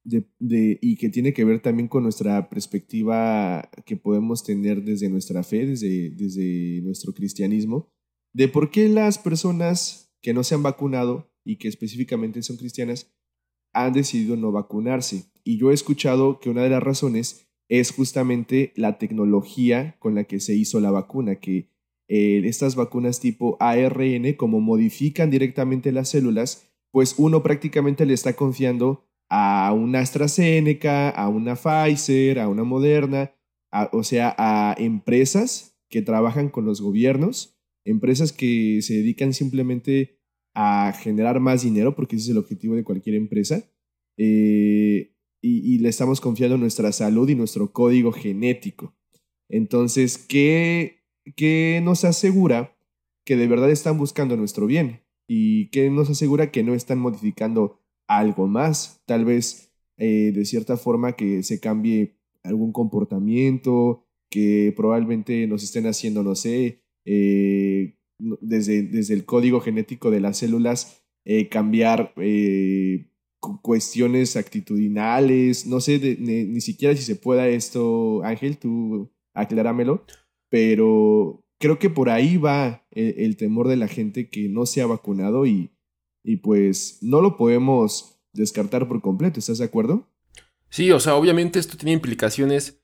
y 0.05 0.97
que 0.97 1.09
tiene 1.09 1.33
que 1.33 1.45
ver 1.45 1.61
también 1.61 1.89
con 1.89 2.03
nuestra 2.03 2.49
perspectiva 2.49 3.71
que 3.85 3.97
podemos 3.97 4.45
tener 4.45 4.83
desde 4.83 5.09
nuestra 5.09 5.43
fe, 5.43 5.67
desde, 5.67 6.11
desde 6.11 6.81
nuestro 6.83 7.13
cristianismo, 7.13 7.93
de 8.33 8.49
por 8.49 8.71
qué 8.71 8.89
las 8.89 9.19
personas 9.19 10.15
que 10.23 10.35
no 10.35 10.43
se 10.45 10.55
han 10.55 10.63
vacunado 10.63 11.33
y 11.45 11.57
que 11.57 11.69
específicamente 11.69 12.43
son 12.43 12.57
cristianas 12.57 13.13
han 13.73 13.93
decidido 13.93 14.37
no 14.37 14.53
vacunarse. 14.53 15.25
Y 15.45 15.59
yo 15.59 15.71
he 15.71 15.75
escuchado 15.75 16.41
que 16.41 16.51
una 16.51 16.63
de 16.63 16.71
las 16.71 16.83
razones 16.83 17.47
es 17.69 17.93
justamente 17.93 18.73
la 18.75 18.99
tecnología 18.99 19.97
con 20.01 20.15
la 20.15 20.25
que 20.25 20.41
se 20.41 20.55
hizo 20.55 20.81
la 20.81 20.91
vacuna, 20.91 21.37
que 21.37 21.71
eh, 22.09 22.43
estas 22.45 22.75
vacunas 22.75 23.21
tipo 23.21 23.57
ARN, 23.61 24.35
como 24.37 24.61
modifican 24.61 25.31
directamente 25.31 25.93
las 25.93 26.09
células, 26.09 26.69
pues 26.91 27.15
uno 27.19 27.43
prácticamente 27.45 28.05
le 28.07 28.15
está 28.15 28.35
confiando 28.35 29.09
a 29.31 29.73
una 29.73 30.01
AstraZeneca, 30.01 31.09
a 31.09 31.29
una 31.29 31.55
Pfizer, 31.55 32.41
a 32.41 32.49
una 32.49 32.65
Moderna, 32.65 33.33
o 33.93 34.03
sea, 34.03 34.35
a 34.37 34.75
empresas 34.77 35.79
que 35.89 36.03
trabajan 36.03 36.49
con 36.49 36.65
los 36.65 36.81
gobiernos, 36.81 37.57
empresas 37.85 38.33
que 38.33 38.83
se 38.83 38.95
dedican 38.95 39.33
simplemente 39.33 40.19
a 40.55 40.93
generar 41.01 41.39
más 41.39 41.63
dinero, 41.63 41.95
porque 41.95 42.17
ese 42.17 42.25
es 42.25 42.31
el 42.31 42.39
objetivo 42.39 42.75
de 42.75 42.85
cualquier 42.85 43.15
empresa, 43.15 43.71
eh, 44.17 45.15
y, 45.43 45.79
le 45.79 45.89
estamos 45.89 46.21
confiando 46.21 46.59
nuestra 46.59 46.93
salud 46.93 47.29
y 47.29 47.35
nuestro 47.35 47.73
código 47.73 48.13
genético. 48.13 48.95
Entonces, 49.49 50.19
¿qué, 50.19 51.05
¿qué 51.35 51.81
nos 51.83 52.05
asegura 52.05 52.77
que 53.25 53.37
de 53.37 53.47
verdad 53.47 53.71
están 53.71 53.97
buscando 53.97 54.37
nuestro 54.37 54.67
bien 54.67 55.01
y 55.27 55.71
que 55.71 55.89
nos 55.89 56.11
asegura 56.11 56.51
que 56.51 56.63
no 56.63 56.75
están 56.75 56.99
modificando 56.99 57.81
algo 58.11 58.49
más, 58.49 59.01
tal 59.07 59.25
vez 59.25 59.73
eh, 59.97 60.33
de 60.35 60.45
cierta 60.45 60.77
forma 60.77 61.13
que 61.13 61.45
se 61.45 61.61
cambie 61.61 62.17
algún 62.43 62.73
comportamiento, 62.73 64.05
que 64.29 64.73
probablemente 64.77 65.47
nos 65.47 65.63
estén 65.63 65.87
haciendo, 65.87 66.25
no 66.25 66.35
sé, 66.35 66.83
eh, 67.05 67.99
desde, 68.19 68.83
desde 68.83 69.15
el 69.15 69.25
código 69.25 69.61
genético 69.61 70.11
de 70.11 70.21
las 70.21 70.39
células, 70.39 71.05
eh, 71.25 71.49
cambiar 71.49 72.13
cuestiones 73.63 74.37
actitudinales, 74.37 75.67
no 75.67 75.81
sé 75.81 76.17
ni, 76.19 76.61
siquiera 76.61 76.97
si 76.97 77.03
se 77.03 77.15
pueda 77.15 77.47
esto, 77.49 78.25
Ángel, 78.25 78.59
tú 78.59 79.13
acláramelo, 79.35 80.05
pero 80.49 81.45
creo 81.61 81.79
que 81.79 81.91
por 81.91 82.11
ahí 82.11 82.39
va 82.39 82.85
el, 82.91 83.37
temor 83.37 83.69
de 83.69 83.77
la 83.77 83.87
gente 83.87 84.29
que 84.29 84.49
no 84.49 84.67
se 84.67 84.83
ha 84.83 84.87
vacunado 84.87 85.47
y, 85.47 85.71
y 86.23 86.37
pues 86.37 86.99
no 87.03 87.21
lo 87.21 87.37
podemos 87.37 88.21
descartar 88.33 88.89
por 88.89 89.01
completo, 89.01 89.41
¿estás 89.41 89.59
de 89.59 89.65
acuerdo? 89.65 90.09
Sí, 90.69 90.91
o 90.93 91.01
sea, 91.01 91.17
obviamente 91.17 91.59
esto 91.59 91.77
tiene 91.77 91.93
implicaciones 91.93 92.83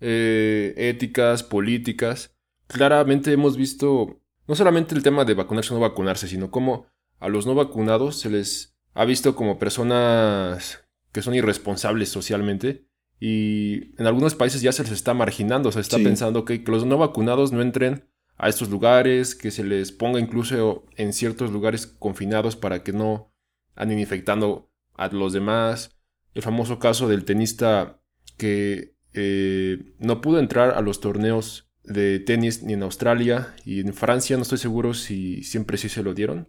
eh, 0.00 0.74
éticas, 0.76 1.42
políticas. 1.42 2.34
Claramente 2.66 3.32
hemos 3.32 3.56
visto 3.56 4.20
no 4.48 4.54
solamente 4.54 4.94
el 4.94 5.02
tema 5.02 5.24
de 5.24 5.34
vacunarse 5.34 5.72
o 5.72 5.76
no 5.76 5.80
vacunarse, 5.80 6.28
sino 6.28 6.50
cómo 6.50 6.86
a 7.18 7.28
los 7.28 7.46
no 7.46 7.54
vacunados 7.54 8.18
se 8.18 8.30
les 8.30 8.76
ha 8.94 9.04
visto 9.04 9.36
como 9.36 9.58
personas 9.58 10.82
que 11.12 11.22
son 11.22 11.34
irresponsables 11.34 12.08
socialmente 12.08 12.86
y 13.18 13.94
en 14.00 14.06
algunos 14.06 14.34
países 14.34 14.62
ya 14.62 14.72
se 14.72 14.82
les 14.82 14.92
está 14.92 15.12
marginando, 15.12 15.70
se 15.70 15.80
está 15.80 15.98
pensando 15.98 16.44
que, 16.46 16.64
que 16.64 16.72
los 16.72 16.86
no 16.86 16.96
vacunados 16.96 17.52
no 17.52 17.60
entren 17.60 18.08
a 18.40 18.48
estos 18.48 18.70
lugares, 18.70 19.34
que 19.34 19.50
se 19.50 19.62
les 19.62 19.92
ponga 19.92 20.18
incluso 20.18 20.86
en 20.96 21.12
ciertos 21.12 21.52
lugares 21.52 21.86
confinados 21.86 22.56
para 22.56 22.82
que 22.82 22.92
no 22.92 23.34
anden 23.74 23.98
infectando 23.98 24.72
a 24.94 25.08
los 25.08 25.34
demás. 25.34 26.00
El 26.32 26.42
famoso 26.42 26.78
caso 26.78 27.06
del 27.06 27.26
tenista 27.26 28.00
que 28.38 28.96
eh, 29.12 29.94
no 29.98 30.22
pudo 30.22 30.38
entrar 30.38 30.70
a 30.70 30.80
los 30.80 31.00
torneos 31.00 31.70
de 31.84 32.18
tenis 32.18 32.62
ni 32.62 32.72
en 32.72 32.82
Australia 32.82 33.54
y 33.66 33.80
en 33.80 33.92
Francia, 33.92 34.36
no 34.36 34.42
estoy 34.42 34.58
seguro 34.58 34.94
si 34.94 35.42
siempre 35.42 35.76
sí 35.76 35.90
se 35.90 36.02
lo 36.02 36.14
dieron. 36.14 36.48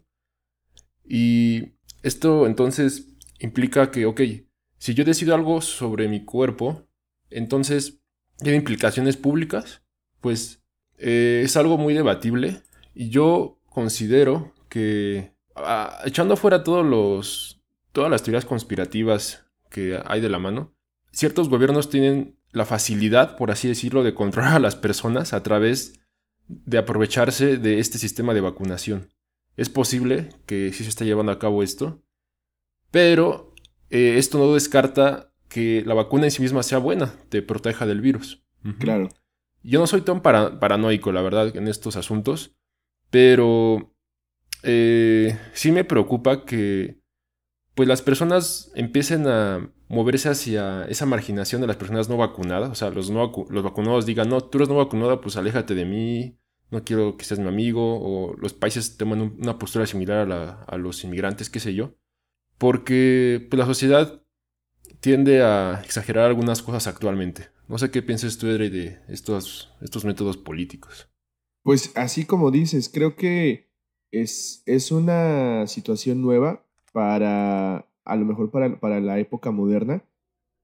Y 1.04 1.74
esto 2.04 2.48
entonces 2.48 3.18
implica 3.40 3.92
que, 3.92 4.06
ok, 4.06 4.22
si 4.78 4.94
yo 4.94 5.04
decido 5.04 5.36
algo 5.36 5.60
sobre 5.60 6.08
mi 6.08 6.24
cuerpo, 6.24 6.88
entonces 7.30 8.02
tiene 8.38 8.60
implicaciones 8.60 9.18
públicas, 9.18 9.84
pues 10.22 10.61
eh, 11.02 11.42
es 11.44 11.58
algo 11.58 11.78
muy 11.78 11.94
debatible 11.94 12.62
y 12.94 13.10
yo 13.10 13.60
considero 13.70 14.54
que 14.70 15.34
echando 16.06 16.38
fuera 16.38 16.64
todos 16.64 16.86
los, 16.86 17.62
todas 17.92 18.10
las 18.12 18.24
teorías 18.24 18.46
conspirativas 18.46 19.46
que 19.70 20.00
hay 20.06 20.22
de 20.22 20.30
la 20.30 20.40
mano, 20.40 20.74
ciertos 21.12 21.50
gobiernos 21.50 21.90
tienen 21.90 22.38
la 22.52 22.66
facilidad, 22.66 23.38
por 23.38 23.52
así 23.52 23.68
decirlo, 23.68 24.04
de 24.04 24.14
controlar 24.14 24.56
a 24.56 24.60
las 24.60 24.76
personas 24.76 25.34
a 25.34 25.42
través 25.42 26.00
de 26.48 26.78
aprovecharse 26.78 27.58
de 27.58 27.80
este 27.80 27.98
sistema 27.98 28.34
de 28.34 28.42
vacunación. 28.42 29.10
Es 29.58 29.70
posible 29.70 30.30
que 30.46 30.72
sí 30.74 30.84
se 30.84 30.90
está 30.90 31.06
llevando 31.06 31.32
a 31.32 31.40
cabo 31.40 31.64
esto, 31.64 32.04
pero 32.92 33.54
eh, 33.90 34.16
esto 34.18 34.38
no 34.38 34.54
descarta 34.54 35.34
que 35.48 35.84
la 35.86 35.94
vacuna 35.94 36.26
en 36.26 36.32
sí 36.32 36.42
misma 36.42 36.64
sea 36.64 36.78
buena, 36.78 37.14
te 37.30 37.42
proteja 37.42 37.86
del 37.86 38.02
virus. 38.02 38.44
Claro. 38.80 39.10
Yo 39.64 39.80
no 39.80 39.88
soy 39.88 40.02
tan 40.02 40.22
paranoico, 40.22 41.12
la 41.12 41.22
verdad, 41.22 41.56
en 41.56 41.68
estos 41.68 41.96
asuntos, 41.96 42.56
pero 43.10 43.94
eh, 44.64 45.38
sí 45.54 45.72
me 45.72 45.84
preocupa 45.84 46.46
que 46.46 47.02
pues 47.76 47.88
las 47.88 48.02
personas 48.02 48.72
empiecen 48.76 49.28
a 49.28 49.72
moverse 49.88 50.30
hacia 50.30 50.86
esa 50.86 51.06
marginación 51.06 51.62
de 51.62 51.68
las 51.68 51.78
personas 51.78 52.10
no 52.10 52.18
vacunadas. 52.18 52.70
O 52.70 52.76
sea, 52.76 52.90
los, 52.90 53.10
no 53.10 53.32
vacunados 53.50 54.06
digan, 54.06 54.30
no, 54.30 54.42
tú 54.42 54.58
eres 54.58 54.70
no 54.70 54.76
vacunada, 54.76 55.22
pues 55.22 55.38
aléjate 55.38 55.76
de 55.76 55.86
mí, 55.86 56.38
no 56.70 56.84
quiero 56.84 57.18
que 57.18 57.26
seas 57.26 57.40
mi 57.40 57.48
amigo, 57.48 58.00
o 58.02 58.36
los 58.38 58.54
países 58.54 58.98
toman 58.98 59.22
una 59.22 59.60
postura 59.60 59.86
similar 59.86 60.32
a, 60.32 60.78
los 60.78 61.04
inmigrantes, 61.04 61.50
qué 61.50 61.60
sé 61.60 61.74
yo, 61.74 61.96
porque 62.58 63.46
pues, 63.50 63.60
la 63.60 63.66
sociedad 63.66 64.24
tiende 65.02 65.44
a 65.44 65.82
exagerar 65.84 66.26
algunas 66.26 66.62
cosas 66.62 66.88
actualmente. 66.88 67.50
No 67.72 67.78
sé 67.78 67.90
qué 67.90 68.02
piensas 68.02 68.38
tú, 68.38 68.48
Edre, 68.48 68.70
de 68.70 69.00
estos, 69.08 69.72
métodos 70.04 70.36
políticos. 70.36 71.10
Pues 71.64 71.94
así 71.96 72.26
como 72.26 72.52
dices, 72.52 72.90
creo 72.94 73.16
que 73.16 73.72
es, 74.12 74.92
una 74.92 75.66
situación 75.68 76.22
nueva 76.22 76.68
para, 76.92 77.90
a 78.04 78.16
lo 78.18 78.26
mejor 78.26 78.52
para, 78.52 79.00
la 79.00 79.20
época 79.20 79.52
moderna, 79.52 80.04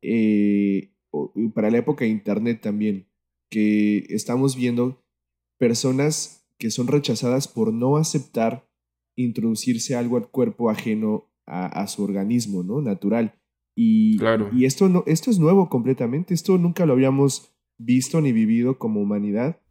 eh, 0.02 0.92
para 1.54 1.72
la 1.72 1.78
época 1.78 2.04
de 2.04 2.12
Internet 2.12 2.60
también, 2.62 3.08
que 3.50 4.00
estamos 4.10 4.58
viendo 4.58 5.02
personas 5.58 6.46
que 6.58 6.72
son 6.72 6.88
rechazadas 6.88 7.48
por 7.48 7.72
no 7.72 7.96
aceptar 7.96 8.70
introducirse 9.16 9.96
algo 9.96 10.18
al 10.18 10.30
cuerpo 10.30 10.70
ajeno 10.70 11.32
a, 11.46 11.88
su 11.88 12.04
organismo, 12.04 12.64
¿no? 12.64 12.82
Natural. 12.82 13.34
Y, 13.80 14.18
claro. 14.18 14.50
y 14.52 14.66
esto, 14.66 14.90
no, 14.90 15.04
esto 15.06 15.30
es 15.30 15.38
nuevo 15.38 15.70
completamente, 15.70 16.34
esto 16.34 16.58
nunca 16.58 16.88
lo 16.88 16.94
habíamos 16.94 17.54
visto 17.78 18.20
ni 18.22 18.32
vivido 18.32 18.80
como 18.80 19.00
humanidad, 19.00 19.62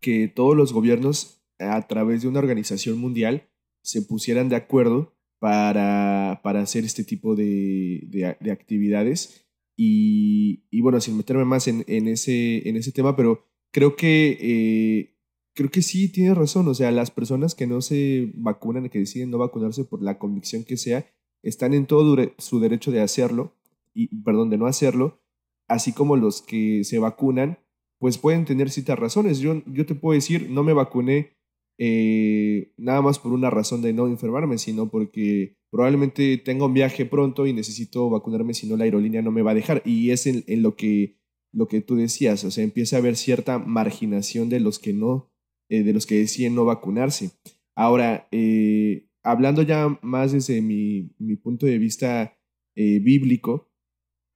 que 0.00 0.28
todos 0.28 0.54
los 0.54 0.74
gobiernos 0.74 1.42
a 1.58 1.80
través 1.88 2.20
de 2.20 2.28
una 2.28 2.40
organización 2.40 2.98
mundial 2.98 3.48
se 3.82 4.02
pusieran 4.02 4.50
de 4.50 4.56
acuerdo 4.56 5.16
para, 5.38 6.40
para 6.42 6.60
hacer 6.60 6.84
este 6.84 7.04
tipo 7.04 7.34
de, 7.34 8.06
de, 8.38 8.50
actividades. 8.50 9.46
Y, 9.78 10.66
y, 10.70 10.82
bueno, 10.82 11.00
sin 11.00 11.16
meterme 11.16 11.46
más 11.46 11.68
en, 11.68 11.84
en, 11.86 12.08
ese, 12.08 12.68
en 12.68 12.76
ese 12.76 12.92
tema, 12.92 13.16
pero 13.16 13.46
creo 13.72 13.96
que, 13.96 14.36
eh, 14.40 15.16
creo 15.54 15.70
que 15.70 15.80
sí 15.80 16.12
tiene 16.12 16.34
razón. 16.34 16.68
O 16.68 16.74
sea, 16.74 16.90
las 16.90 17.10
personas 17.10 17.54
que 17.54 17.66
no 17.66 17.80
se 17.80 18.30
vacunan, 18.34 18.90
que 18.90 18.98
deciden 18.98 19.30
no 19.30 19.38
vacunarse 19.38 19.84
por 19.84 20.02
la 20.02 20.18
convicción 20.18 20.64
que 20.64 20.76
sea, 20.76 21.06
están 21.42 21.74
en 21.74 21.86
todo 21.86 22.16
su 22.38 22.60
derecho 22.60 22.90
de 22.90 23.00
hacerlo, 23.00 23.54
y, 23.94 24.08
perdón, 24.22 24.50
de 24.50 24.58
no 24.58 24.66
hacerlo, 24.66 25.20
así 25.68 25.92
como 25.92 26.16
los 26.16 26.42
que 26.42 26.84
se 26.84 26.98
vacunan, 26.98 27.58
pues 27.98 28.18
pueden 28.18 28.44
tener 28.44 28.70
ciertas 28.70 28.98
razones. 28.98 29.38
Yo, 29.38 29.62
yo 29.66 29.86
te 29.86 29.94
puedo 29.94 30.14
decir, 30.14 30.50
no 30.50 30.64
me 30.64 30.72
vacuné 30.72 31.36
eh, 31.78 32.72
nada 32.76 33.02
más 33.02 33.18
por 33.18 33.32
una 33.32 33.50
razón 33.50 33.82
de 33.82 33.92
no 33.92 34.06
enfermarme, 34.06 34.58
sino 34.58 34.90
porque 34.90 35.56
probablemente 35.70 36.36
tenga 36.38 36.66
un 36.66 36.74
viaje 36.74 37.06
pronto 37.06 37.46
y 37.46 37.52
necesito 37.52 38.10
vacunarme, 38.10 38.54
si 38.54 38.68
no 38.68 38.76
la 38.76 38.84
aerolínea 38.84 39.22
no 39.22 39.32
me 39.32 39.42
va 39.42 39.52
a 39.52 39.54
dejar. 39.54 39.82
Y 39.84 40.10
es 40.10 40.26
en, 40.26 40.44
lo 40.62 40.76
que 40.76 41.18
lo 41.52 41.68
que 41.68 41.80
tú 41.80 41.96
decías, 41.96 42.44
o 42.44 42.50
sea, 42.50 42.64
empieza 42.64 42.96
a 42.96 42.98
haber 43.00 43.16
cierta 43.16 43.58
marginación 43.58 44.48
de 44.48 44.60
los 44.60 44.78
que 44.78 44.92
no, 44.92 45.30
eh, 45.68 45.82
de 45.82 45.92
los 45.92 46.06
que 46.06 46.18
deciden 46.18 46.54
no 46.54 46.64
vacunarse. 46.64 47.32
Ahora, 47.74 48.26
eh, 48.32 49.08
hablando 49.22 49.62
ya 49.62 49.98
más 50.02 50.32
desde 50.32 50.62
mi, 50.62 51.14
mi 51.18 51.36
punto 51.36 51.66
de 51.66 51.78
vista 51.78 52.38
eh, 52.74 52.98
bíblico, 53.00 53.70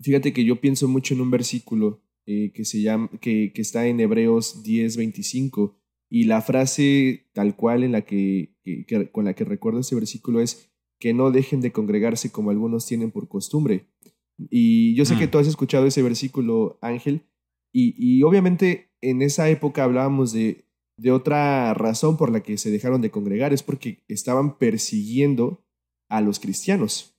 fíjate 0.01 0.33
que 0.33 0.44
yo 0.44 0.61
pienso 0.61 0.88
mucho 0.88 1.14
en 1.14 1.20
un 1.20 1.31
versículo 1.31 2.03
que, 2.27 2.64
se 2.64 2.83
llama, 2.83 3.09
que, 3.20 3.53
que, 3.55 3.62
está 3.62 3.87
en 3.87 4.01
Hebreos 4.01 4.64
10, 4.64 4.96
25, 4.96 5.79
y 6.11 6.25
la 6.25 6.42
frase 6.42 7.29
tal 7.33 7.55
cual 7.55 7.85
en 7.85 7.92
la 7.92 8.05
que, 8.05 8.57
que, 8.64 9.12
con 9.12 9.27
la 9.27 9.35
que 9.35 9.44
recuerdo 9.44 9.79
ese 9.79 9.94
versículo 9.94 10.40
es 10.40 10.72
que 10.99 11.14
no 11.14 11.31
dejen 11.31 11.61
de 11.61 11.70
congregarse 11.70 12.33
como 12.33 12.51
algunos 12.51 12.85
tienen 12.85 13.12
por 13.12 13.29
costumbre, 13.29 13.87
y 14.51 14.94
yo 14.94 15.05
sé 15.05 15.16
que 15.16 15.29
mm. 15.29 15.31
tú 15.31 15.38
has 15.38 15.46
escuchado 15.46 15.87
ese 15.87 16.03
versículo, 16.03 16.79
Ángel, 16.83 17.22
y, 17.72 17.94
y 17.96 18.22
obviamente 18.25 18.90
en 19.01 19.22
esa 19.22 19.49
época 19.49 19.85
hablábamos 19.85 20.33
de, 20.33 20.65
de, 20.96 21.12
otra 21.12 21.74
razón 21.74 22.16
por 22.16 22.30
la 22.30 22.42
que 22.42 22.59
se 22.59 22.70
dejaron 22.70 23.00
de 23.00 23.11
congregar, 23.11 23.52
es 23.52 23.62
porque 23.62 24.02
estaban 24.09 24.59
persiguiendo 24.59 25.64
a 26.09 26.20
los 26.20 26.40
cristianos. 26.40 27.16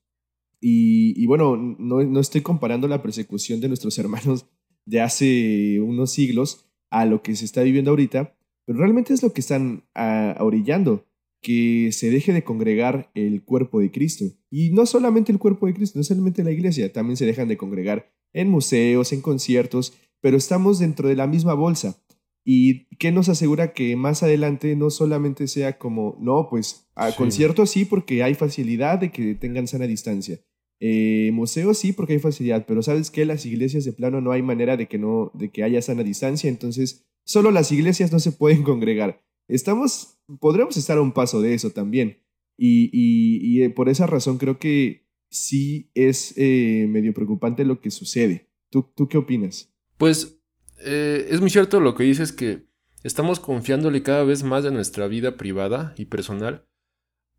Y, 0.59 1.25
bueno, 1.27 1.55
no, 1.55 2.03
no, 2.03 2.19
estoy 2.19 2.41
comparando 2.41 2.87
la 2.87 3.01
persecución 3.01 3.61
de 3.61 3.67
nuestros 3.67 3.97
hermanos 3.99 4.45
de 4.85 5.01
hace 5.01 5.79
unos 5.81 6.11
siglos 6.11 6.65
a 6.89 7.05
lo 7.05 7.21
que 7.21 7.35
se 7.35 7.45
está 7.45 7.61
viviendo 7.63 7.91
ahorita, 7.91 8.35
pero 8.65 8.79
realmente 8.79 9.13
es 9.13 9.21
lo 9.21 9.33
que 9.33 9.41
están 9.41 9.83
a, 9.93 10.37
orillando 10.39 11.05
que 11.41 11.91
se 11.91 12.09
deje 12.09 12.33
de 12.33 12.43
congregar 12.43 13.11
el 13.13 13.43
cuerpo 13.43 13.79
de 13.79 13.91
Cristo. 13.91 14.25
Y 14.49 14.71
no 14.71 14.85
solamente 14.85 15.31
el 15.31 15.39
cuerpo 15.39 15.67
de 15.67 15.73
Cristo, 15.73 15.99
no 15.99 16.03
solamente 16.03 16.43
la 16.43 16.51
iglesia, 16.51 16.91
también 16.91 17.17
se 17.17 17.25
dejan 17.25 17.47
de 17.47 17.57
congregar 17.57 18.11
en 18.33 18.49
museos, 18.49 19.13
en 19.13 19.21
conciertos, 19.21 19.93
pero 20.19 20.37
estamos 20.37 20.79
dentro 20.79 21.07
de 21.07 21.15
la 21.15 21.27
misma 21.27 21.53
bolsa. 21.53 22.01
¿Y 22.49 22.85
qué 22.95 23.11
nos 23.11 23.27
asegura 23.27 23.73
que 23.73 23.97
más 23.97 24.23
adelante 24.23 24.73
no 24.77 24.89
solamente 24.89 25.49
sea 25.49 25.77
como, 25.77 26.17
no, 26.21 26.47
pues 26.49 26.87
a 26.95 27.13
conciertos 27.13 27.71
sí 27.71 27.83
porque 27.83 28.23
hay 28.23 28.35
facilidad 28.35 28.99
de 28.99 29.11
que 29.11 29.35
tengan 29.35 29.67
sana 29.67 29.85
distancia. 29.85 30.39
Eh, 30.79 31.31
museos 31.33 31.77
sí 31.77 31.91
porque 31.91 32.13
hay 32.13 32.19
facilidad, 32.19 32.65
pero 32.65 32.81
sabes 32.81 33.11
que 33.11 33.25
las 33.25 33.45
iglesias 33.45 33.83
de 33.83 33.91
plano 33.91 34.21
no 34.21 34.31
hay 34.31 34.43
manera 34.43 34.77
de 34.77 34.87
que 34.87 34.97
no, 34.97 35.29
de 35.33 35.51
que 35.51 35.63
haya 35.63 35.81
sana 35.81 36.03
distancia, 36.03 36.49
entonces 36.49 37.05
solo 37.25 37.51
las 37.51 37.73
iglesias 37.73 38.13
no 38.13 38.19
se 38.19 38.31
pueden 38.31 38.63
congregar. 38.63 39.21
estamos, 39.49 40.17
podríamos 40.39 40.77
estar 40.77 40.97
a 40.97 41.01
un 41.01 41.11
paso 41.11 41.41
de 41.41 41.53
eso 41.53 41.71
también. 41.71 42.23
Y, 42.57 42.89
y, 42.93 43.61
eh, 43.61 43.69
por 43.71 43.89
esa 43.89 44.07
razón 44.07 44.37
creo 44.37 44.57
que 44.57 45.05
sí 45.29 45.91
es 45.95 46.33
eh, 46.37 46.85
medio 46.87 47.13
preocupante 47.13 47.65
lo 47.65 47.81
que 47.81 47.91
sucede. 47.91 48.47
¿Tú, 48.71 48.89
tú 48.95 49.09
qué 49.09 49.17
opinas? 49.17 49.75
Pues 49.97 50.36
eh, 50.79 51.27
es 51.29 51.41
muy 51.41 51.49
cierto 51.49 51.79
lo 51.79 51.95
que 51.95 52.03
dices 52.03 52.31
que 52.31 52.67
estamos 53.03 53.39
confiándole 53.39 54.03
cada 54.03 54.23
vez 54.23 54.43
más 54.43 54.63
de 54.63 54.71
nuestra 54.71 55.07
vida 55.07 55.37
privada 55.37 55.93
y 55.97 56.05
personal 56.05 56.65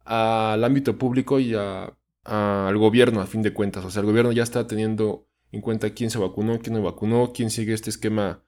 al 0.05 0.65
ámbito 0.65 0.97
público 0.97 1.39
y 1.39 1.55
al 1.55 2.79
gobierno, 2.79 3.21
a 3.21 3.27
fin 3.27 3.43
de 3.43 3.53
cuentas. 3.53 3.85
O 3.85 3.91
sea, 3.91 4.01
el 4.01 4.07
gobierno 4.07 4.33
ya 4.33 4.43
está 4.43 4.67
teniendo 4.67 5.29
en 5.53 5.61
cuenta 5.61 5.91
quién 5.91 6.11
se 6.11 6.19
vacunó, 6.19 6.59
quién 6.61 6.75
no 6.75 6.83
vacunó, 6.83 7.33
quién 7.35 7.51
sigue 7.51 7.75
este 7.75 7.91
esquema 7.91 8.43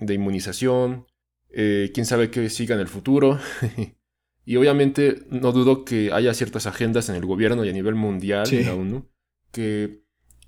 de 0.00 0.14
inmunización, 0.14 1.06
eh, 1.50 1.90
quién 1.94 2.06
sabe 2.06 2.30
qué 2.30 2.50
siga 2.50 2.74
en 2.74 2.80
el 2.80 2.88
futuro. 2.88 3.38
y 4.44 4.56
obviamente 4.56 5.22
no 5.30 5.52
dudo 5.52 5.84
que 5.84 6.12
haya 6.12 6.34
ciertas 6.34 6.66
agendas 6.66 7.08
en 7.08 7.14
el 7.14 7.24
gobierno 7.24 7.64
y 7.64 7.68
a 7.68 7.72
nivel 7.72 7.94
mundial, 7.94 8.52
en 8.52 8.66
la 8.66 8.74
ONU, 8.74 9.08
que 9.52 10.02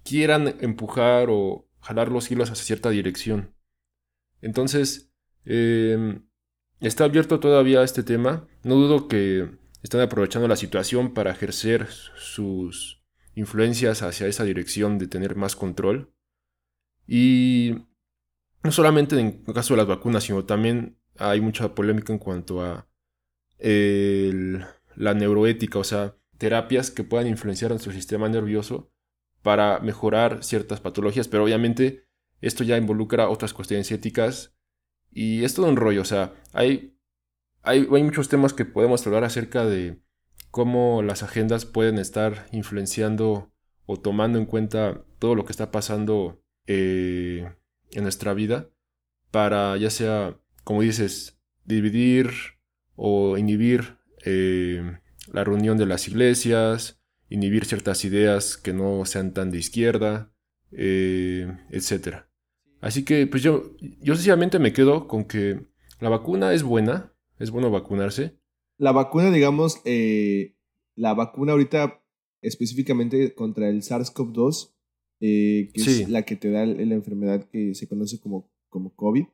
quieran 0.04 0.56
empujar 0.60 1.28
o 1.30 1.68
jalar 1.80 2.10
los 2.10 2.30
hilos 2.30 2.50
hacia 2.50 2.64
cierta 2.64 2.90
dirección. 2.90 3.51
Entonces, 4.42 5.10
em, 5.44 6.26
está 6.80 7.04
abierto 7.04 7.40
todavía 7.40 7.82
este 7.82 8.02
tema. 8.02 8.46
No 8.64 8.74
dudo 8.74 9.08
que 9.08 9.50
están 9.82 10.00
aprovechando 10.00 10.48
la 10.48 10.56
situación 10.56 11.14
para 11.14 11.30
ejercer 11.30 11.88
sus 11.88 13.02
influencias 13.34 14.02
hacia 14.02 14.26
esa 14.26 14.44
dirección 14.44 14.98
de 14.98 15.06
tener 15.06 15.36
más 15.36 15.56
control. 15.56 16.12
Y 17.06 17.86
no 18.62 18.70
solamente 18.70 19.18
en 19.18 19.42
el 19.46 19.54
caso 19.54 19.74
de 19.74 19.78
las 19.78 19.86
vacunas, 19.86 20.24
sino 20.24 20.44
también 20.44 20.98
hay 21.16 21.40
mucha 21.40 21.74
polémica 21.74 22.12
en 22.12 22.18
cuanto 22.18 22.62
a 22.62 22.88
la 23.58 25.14
neuroética, 25.14 25.78
o 25.78 25.84
sea, 25.84 26.16
terapias 26.36 26.90
que 26.90 27.04
puedan 27.04 27.28
influenciar 27.28 27.70
nuestro 27.70 27.92
sistema 27.92 28.28
nervioso 28.28 28.92
para 29.42 29.78
mejorar 29.80 30.42
ciertas 30.42 30.80
patologías, 30.80 31.28
pero 31.28 31.44
obviamente 31.44 32.08
esto 32.42 32.64
ya 32.64 32.76
involucra 32.76 33.30
otras 33.30 33.54
cuestiones 33.54 33.90
éticas 33.90 34.54
y 35.10 35.44
es 35.44 35.54
todo 35.54 35.66
un 35.68 35.76
rollo, 35.76 36.02
o 36.02 36.04
sea, 36.04 36.34
hay, 36.52 36.94
hay, 37.62 37.86
muchos 37.86 38.28
temas 38.28 38.52
que 38.52 38.64
podemos 38.64 39.06
hablar 39.06 39.24
acerca 39.24 39.64
de 39.64 40.00
cómo 40.50 41.02
las 41.02 41.22
agendas 41.22 41.64
pueden 41.64 41.98
estar 41.98 42.46
influenciando 42.52 43.52
o 43.86 43.98
tomando 43.98 44.38
en 44.38 44.46
cuenta 44.46 45.04
todo 45.18 45.34
lo 45.34 45.44
que 45.44 45.52
está 45.52 45.70
pasando 45.70 46.42
eh, 46.66 47.50
en 47.92 48.02
nuestra 48.02 48.34
vida 48.34 48.68
para 49.30 49.76
ya 49.76 49.90
sea, 49.90 50.38
como 50.64 50.82
dices, 50.82 51.40
dividir 51.64 52.30
o 52.94 53.36
inhibir 53.38 53.96
eh, 54.24 54.98
la 55.32 55.44
reunión 55.44 55.78
de 55.78 55.86
las 55.86 56.08
iglesias, 56.08 57.00
inhibir 57.28 57.64
ciertas 57.64 58.04
ideas 58.04 58.56
que 58.56 58.72
no 58.72 59.04
sean 59.06 59.32
tan 59.32 59.50
de 59.50 59.58
izquierda, 59.58 60.32
eh, 60.70 61.56
etc. 61.70 62.26
Así 62.82 63.04
que 63.04 63.28
pues 63.28 63.42
yo, 63.44 63.76
yo 64.00 64.14
sencillamente 64.16 64.58
me 64.58 64.72
quedo 64.72 65.06
con 65.06 65.24
que 65.24 65.64
la 66.00 66.08
vacuna 66.08 66.52
es 66.52 66.64
buena, 66.64 67.14
es 67.38 67.52
bueno 67.52 67.70
vacunarse. 67.70 68.36
La 68.76 68.90
vacuna, 68.90 69.30
digamos, 69.30 69.80
eh, 69.84 70.56
la 70.96 71.14
vacuna 71.14 71.52
ahorita 71.52 72.04
específicamente 72.42 73.34
contra 73.34 73.68
el 73.68 73.82
SARS-CoV-2, 73.82 74.74
eh, 75.20 75.70
que 75.72 75.80
es 75.80 76.08
la 76.08 76.22
que 76.22 76.34
te 76.34 76.50
da 76.50 76.66
la 76.66 76.94
enfermedad 76.94 77.48
que 77.48 77.76
se 77.76 77.86
conoce 77.86 78.18
como, 78.18 78.50
como 78.68 78.94
COVID. 78.96 79.26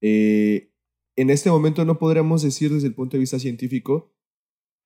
en 0.00 1.30
este 1.30 1.50
momento 1.50 1.84
no 1.84 1.98
podríamos 1.98 2.42
decir 2.42 2.72
desde 2.72 2.86
el 2.86 2.94
punto 2.94 3.16
de 3.16 3.20
vista 3.20 3.40
científico 3.40 4.14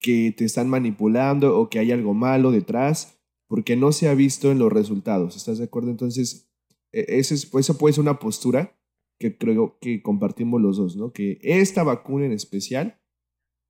que 0.01 0.33
te 0.35 0.47
están 0.47 0.71
manipulando 0.71 1.59
o 1.59 1.69
que 1.69 1.81
hay 1.81 1.93
algo 1.93 2.15
malo 2.15 2.51
detrás, 2.51 3.21
porque 3.47 3.77
no 3.77 3.93
se 3.93 4.09
ha 4.09 4.15
visto 4.15 4.51
en 4.51 4.59
los 4.59 4.73
resultados. 4.73 5.37
¿Estás 5.37 5.59
de 5.59 5.65
acuerdo? 5.65 5.91
Entonces, 5.91 6.49
e, 6.97 7.19
ese 7.19 7.35
es, 7.35 7.47
puede 7.47 7.93
ser 7.93 8.01
una 8.01 8.19
postura 8.19 8.79
que 9.19 9.37
creo 9.37 9.79
que 9.81 10.03
compartimos 10.03 10.61
los 10.61 10.77
dos, 10.77 10.97
¿no? 10.97 11.13
Que 11.13 11.39
esta 11.43 11.83
vacuna 11.83 12.27
en 12.27 12.33
especial 12.33 13.01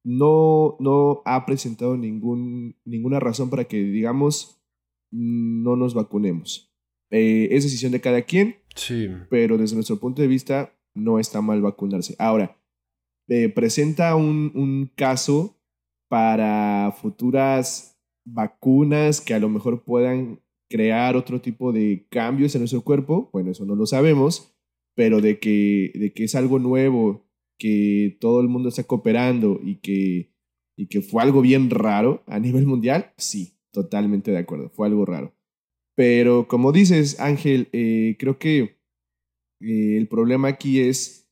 no, 0.05 0.77
no 0.79 1.23
ha 1.25 1.45
presentado 1.47 1.97
ningún, 1.97 2.77
ninguna 2.85 3.21
razón 3.21 3.51
para 3.51 3.65
que, 3.65 3.83
digamos, 3.83 4.61
no 5.11 5.77
nos 5.77 5.95
vacunemos. 5.95 6.73
Eh, 7.11 7.49
es 7.53 7.65
decisión 7.65 7.93
de 7.93 8.01
cada 8.01 8.23
quien, 8.23 8.57
sí. 8.75 9.09
pero 9.31 9.59
desde 9.59 9.75
nuestro 9.75 9.99
punto 9.99 10.23
de 10.23 10.29
vista 10.29 10.73
no 10.95 11.19
está 11.19 11.41
mal 11.41 11.61
vacunarse. 11.61 12.15
Ahora, 12.19 12.57
eh, 13.29 13.49
presenta 13.49 14.15
un, 14.17 14.53
un 14.55 14.91
caso 14.95 15.57
para 16.09 16.93
futuras 17.01 17.99
vacunas 18.25 19.21
que 19.21 19.35
a 19.35 19.39
lo 19.39 19.49
mejor 19.49 19.85
puedan 19.85 20.41
crear 20.68 21.16
otro 21.16 21.40
tipo 21.40 21.72
de 21.72 22.07
cambios 22.11 22.55
en 22.55 22.62
nuestro 22.62 22.83
cuerpo, 22.83 23.31
bueno, 23.33 23.50
eso 23.50 23.64
no 23.64 23.74
lo 23.74 23.87
sabemos, 23.87 24.55
pero 24.94 25.20
de 25.20 25.38
que, 25.38 25.92
de 25.94 26.12
que 26.12 26.24
es 26.24 26.35
algo 26.35 26.59
nuevo, 26.59 27.26
que 27.59 28.16
todo 28.20 28.40
el 28.40 28.48
mundo 28.48 28.68
está 28.68 28.85
cooperando 28.85 29.61
y 29.62 29.76
que, 29.76 30.33
y 30.76 30.88
que 30.88 31.02
fue 31.02 31.22
algo 31.22 31.40
bien 31.40 31.70
raro 31.70 32.22
a 32.26 32.38
nivel 32.38 32.66
mundial, 32.66 33.12
sí, 33.16 33.59
totalmente 33.72 34.31
de 34.31 34.38
acuerdo, 34.38 34.70
fue 34.70 34.88
algo 34.88 35.05
raro. 35.05 35.35
Pero 35.94 36.46
como 36.48 36.72
dices, 36.72 37.18
Ángel, 37.20 37.68
eh, 37.72 38.16
creo 38.18 38.38
que 38.38 38.79
eh, 39.61 39.96
el 39.96 40.09
problema 40.09 40.48
aquí 40.48 40.81
es, 40.81 41.31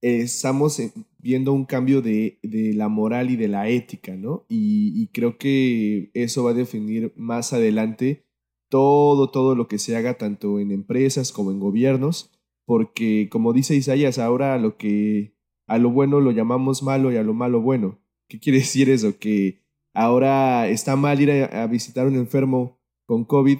estamos 0.00 0.80
viendo 1.18 1.52
un 1.52 1.64
cambio 1.64 2.02
de, 2.02 2.38
la 2.42 2.88
moral 2.88 3.30
y 3.30 3.36
de 3.36 3.48
la 3.48 3.68
ética, 3.68 4.16
¿no? 4.16 4.46
Y, 4.48 5.08
creo 5.08 5.38
que 5.38 6.10
eso 6.14 6.44
va 6.44 6.50
a 6.50 6.54
definir 6.54 7.12
más 7.16 7.52
adelante 7.52 8.25
todo, 8.68 9.30
todo 9.30 9.54
lo 9.54 9.68
que 9.68 9.78
se 9.78 9.96
haga 9.96 10.18
tanto 10.18 10.60
en 10.60 10.70
empresas 10.70 11.32
como 11.32 11.50
en 11.50 11.60
gobiernos, 11.60 12.30
porque 12.64 13.28
como 13.30 13.52
dice 13.52 13.76
Isaías, 13.76 14.18
ahora 14.18 14.58
lo 14.58 14.76
que 14.76 15.34
a 15.66 15.78
lo 15.78 15.90
bueno 15.90 16.20
lo 16.20 16.30
llamamos 16.30 16.82
malo 16.82 17.12
y 17.12 17.16
a 17.16 17.22
lo 17.22 17.34
malo 17.34 17.60
bueno. 17.60 18.00
¿Qué 18.28 18.38
quiere 18.40 18.58
decir 18.60 18.90
eso? 18.90 19.18
Que 19.18 19.62
ahora 19.94 20.68
está 20.68 20.96
mal 20.96 21.20
ir 21.20 21.30
a, 21.30 21.62
a 21.62 21.66
visitar 21.66 22.06
a 22.06 22.08
un 22.08 22.16
enfermo 22.16 22.80
con 23.06 23.24
COVID 23.24 23.58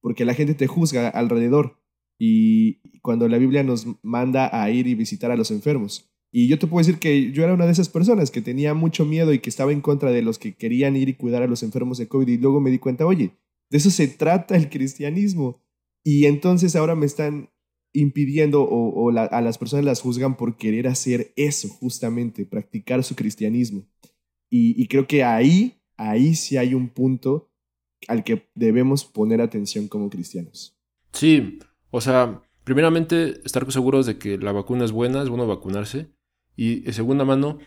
porque 0.00 0.24
la 0.24 0.34
gente 0.34 0.54
te 0.54 0.66
juzga 0.66 1.08
alrededor 1.08 1.78
y 2.18 2.80
cuando 3.00 3.28
la 3.28 3.38
Biblia 3.38 3.62
nos 3.62 3.86
manda 4.02 4.48
a 4.52 4.70
ir 4.70 4.86
y 4.86 4.94
visitar 4.94 5.30
a 5.30 5.36
los 5.36 5.50
enfermos. 5.50 6.12
Y 6.30 6.48
yo 6.48 6.58
te 6.58 6.66
puedo 6.66 6.84
decir 6.84 6.98
que 6.98 7.30
yo 7.30 7.44
era 7.44 7.52
una 7.52 7.66
de 7.66 7.72
esas 7.72 7.88
personas 7.88 8.30
que 8.30 8.40
tenía 8.40 8.74
mucho 8.74 9.04
miedo 9.04 9.32
y 9.32 9.40
que 9.40 9.50
estaba 9.50 9.72
en 9.72 9.80
contra 9.80 10.10
de 10.10 10.22
los 10.22 10.38
que 10.38 10.54
querían 10.54 10.96
ir 10.96 11.08
y 11.08 11.14
cuidar 11.14 11.42
a 11.42 11.46
los 11.46 11.62
enfermos 11.62 11.98
de 11.98 12.08
COVID. 12.08 12.28
Y 12.28 12.38
luego 12.38 12.60
me 12.60 12.70
di 12.70 12.78
cuenta, 12.78 13.06
oye, 13.06 13.32
de 13.72 13.78
eso 13.78 13.90
se 13.90 14.06
trata 14.06 14.54
el 14.54 14.68
cristianismo. 14.68 15.64
Y 16.04 16.26
entonces 16.26 16.76
ahora 16.76 16.94
me 16.94 17.06
están 17.06 17.48
impidiendo 17.94 18.62
o, 18.64 19.08
a 19.10 19.40
las 19.40 19.56
personas 19.56 19.86
las 19.86 20.02
juzgan 20.02 20.36
por 20.36 20.58
querer 20.58 20.86
hacer 20.88 21.32
eso, 21.36 21.68
justamente, 21.68 22.44
practicar 22.44 23.02
su 23.02 23.16
cristianismo. 23.16 23.86
Y, 24.50 24.86
creo 24.88 25.06
que 25.06 25.24
ahí, 25.24 25.80
ahí 25.96 26.34
sí 26.34 26.58
hay 26.58 26.74
un 26.74 26.90
punto 26.90 27.50
al 28.08 28.24
que 28.24 28.50
debemos 28.54 29.06
poner 29.06 29.40
atención 29.40 29.88
como 29.88 30.10
cristianos. 30.10 30.78
Sí, 31.14 31.58
o 31.90 32.02
sea, 32.02 32.42
primeramente 32.64 33.40
estar 33.42 33.70
seguros 33.72 34.04
de 34.04 34.18
que 34.18 34.36
la 34.36 34.52
vacuna 34.52 34.84
es 34.84 34.92
buena, 34.92 35.22
es 35.22 35.30
bueno 35.30 35.46
vacunarse. 35.46 36.10
Y 36.56 36.80
de 36.80 36.92
segunda 36.92 37.24
mano, 37.24 37.58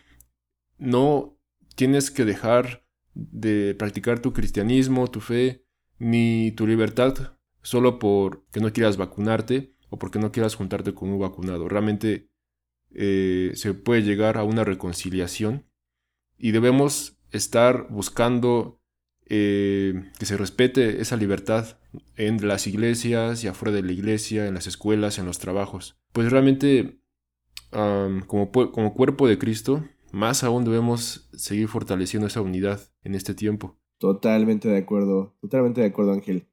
no 0.77 1.39
tienes 1.75 2.11
que 2.11 2.25
dejar 2.25 2.85
de 3.15 3.73
practicar 3.73 4.19
tu 4.19 4.33
cristianismo, 4.33 5.09
tu 5.09 5.19
fe, 5.19 5.64
ni 5.99 6.51
tu 6.51 6.67
libertad 6.67 7.37
solo 7.61 7.99
porque 7.99 8.59
no 8.59 8.71
quieras 8.71 8.97
vacunarte 8.97 9.75
o 9.89 9.97
porque 9.97 10.19
no 10.19 10.31
quieras 10.31 10.55
juntarte 10.55 10.93
con 10.93 11.09
un 11.09 11.19
vacunado. 11.19 11.67
Realmente 11.67 12.29
eh, 12.93 13.51
se 13.55 13.73
puede 13.73 14.03
llegar 14.03 14.37
a 14.37 14.43
una 14.43 14.63
reconciliación 14.63 15.65
y 16.37 16.51
debemos 16.51 17.17
estar 17.31 17.87
buscando 17.89 18.81
eh, 19.25 20.11
que 20.19 20.25
se 20.25 20.37
respete 20.37 21.01
esa 21.01 21.17
libertad 21.17 21.79
en 22.15 22.47
las 22.47 22.67
iglesias 22.67 23.43
y 23.43 23.47
afuera 23.47 23.73
de 23.73 23.83
la 23.83 23.91
iglesia, 23.91 24.47
en 24.47 24.53
las 24.53 24.67
escuelas, 24.67 25.17
en 25.17 25.25
los 25.25 25.39
trabajos. 25.39 25.97
Pues 26.11 26.31
realmente 26.31 26.99
como, 27.71 28.51
como 28.51 28.93
cuerpo 28.93 29.27
de 29.27 29.37
Cristo, 29.37 29.83
más 30.11 30.43
aún 30.43 30.63
debemos 30.63 31.29
seguir 31.33 31.67
fortaleciendo 31.67 32.27
esa 32.27 32.41
unidad 32.41 32.79
en 33.03 33.15
este 33.15 33.33
tiempo. 33.33 33.77
Totalmente 33.99 34.67
de 34.67 34.77
acuerdo, 34.77 35.35
totalmente 35.41 35.81
de 35.81 35.87
acuerdo, 35.87 36.11
Ángel. 36.13 36.47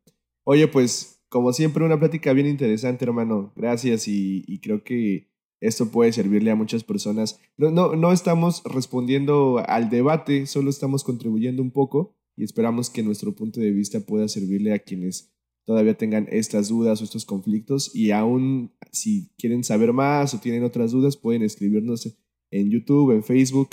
Oye, 0.44 0.68
pues, 0.68 1.22
como 1.28 1.52
siempre, 1.52 1.84
una 1.84 1.98
plática 1.98 2.32
bien 2.32 2.46
interesante, 2.46 3.04
hermano. 3.04 3.52
Gracias 3.56 4.06
y, 4.06 4.58
creo 4.62 4.84
que 4.84 5.30
esto 5.60 5.90
puede 5.90 6.12
servirle 6.12 6.50
a 6.50 6.56
muchas 6.56 6.84
personas. 6.84 7.40
No, 7.56 7.70
no, 7.70 7.94
no 7.94 8.12
estamos 8.12 8.62
respondiendo 8.64 9.62
al 9.66 9.90
debate, 9.90 10.46
solo 10.46 10.70
estamos 10.70 11.04
contribuyendo 11.04 11.62
un 11.62 11.70
poco 11.70 12.16
y 12.36 12.44
esperamos 12.44 12.90
que 12.90 13.02
nuestro 13.02 13.34
punto 13.34 13.60
de 13.60 13.70
vista 13.70 14.00
pueda 14.00 14.28
servirle 14.28 14.72
a 14.72 14.80
quienes 14.80 15.32
todavía 15.64 15.96
tengan 15.96 16.26
estas 16.30 16.68
dudas 16.68 17.00
o 17.00 17.04
estos 17.04 17.24
conflictos 17.24 17.94
y 17.94 18.10
aún 18.10 18.72
si 18.90 19.30
quieren 19.38 19.62
saber 19.62 19.92
más 19.92 20.34
o 20.34 20.40
tienen 20.40 20.64
otras 20.64 20.90
dudas 20.90 21.16
pueden 21.16 21.42
escribirnos 21.42 22.16
en 22.50 22.70
YouTube, 22.70 23.12
en 23.12 23.22
Facebook 23.22 23.70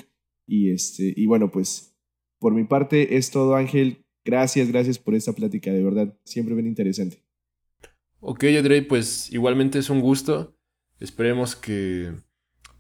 Y, 0.48 0.72
este, 0.72 1.14
y 1.16 1.26
bueno, 1.26 1.52
pues 1.52 1.96
por 2.40 2.54
mi 2.54 2.64
parte 2.64 3.18
es 3.18 3.32
todo, 3.32 3.56
Ángel. 3.56 4.06
Gracias, 4.26 4.70
gracias 4.70 4.98
por 4.98 5.16
esta 5.16 5.34
plática, 5.34 5.72
de 5.72 5.84
verdad. 5.84 6.18
Siempre 6.24 6.56
bien 6.56 6.68
interesante. 6.68 7.24
Ok, 8.22 8.44
Andrei, 8.58 8.82
pues 8.82 9.32
igualmente 9.32 9.80
es 9.80 9.90
un 9.90 10.02
gusto. 10.02 10.56
Esperemos 11.00 11.56
que 11.56 12.14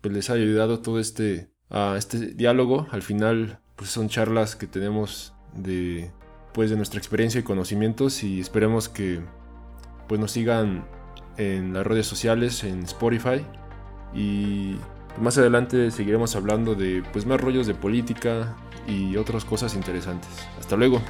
pues, 0.02 0.14
les 0.14 0.30
haya 0.30 0.44
ayudado 0.44 0.82
todo 0.82 1.00
este, 1.00 1.50
a 1.70 1.96
este 1.98 2.34
diálogo. 2.34 2.88
Al 2.92 3.02
final, 3.02 3.60
pues 3.76 3.90
son 3.90 4.10
charlas 4.10 4.56
que 4.56 4.68
tenemos 4.68 5.34
de, 5.56 6.12
pues, 6.54 6.70
de 6.70 6.76
nuestra 6.76 7.00
experiencia 7.00 7.40
y 7.40 7.44
conocimientos 7.44 8.24
y 8.24 8.40
esperemos 8.40 8.90
que 8.90 9.22
pues, 10.08 10.20
nos 10.20 10.32
sigan 10.32 10.86
en 11.38 11.74
las 11.74 11.88
redes 11.88 12.06
sociales, 12.06 12.64
en 12.64 12.84
Spotify 12.84 13.46
y 14.14 14.76
más 15.18 15.38
adelante 15.38 15.92
seguiremos 15.92 16.36
hablando 16.36 16.76
de 16.76 17.04
pues, 17.12 17.26
más 17.26 17.40
rollos 17.40 17.68
de 17.68 17.74
política 17.74 18.56
y 18.88 19.18
otras 19.18 19.46
cosas 19.46 19.76
interesantes. 19.76 20.30
Hasta 20.60 20.76
luego. 20.76 21.02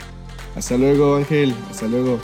Hasta 0.56 0.78
luego, 0.78 1.16
Ángel. 1.16 1.54
Hasta 1.70 1.88
luego. 1.88 2.20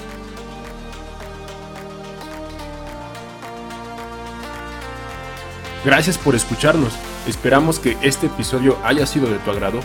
Gracias 5.86 6.18
por 6.18 6.34
escucharnos. 6.34 6.94
Esperamos 7.28 7.80
que 7.80 7.96
este 8.02 8.26
episodio 8.26 8.78
haya 8.84 9.06
sido 9.06 9.28
de 9.30 9.38
tu 9.38 9.52
agrado 9.52 9.80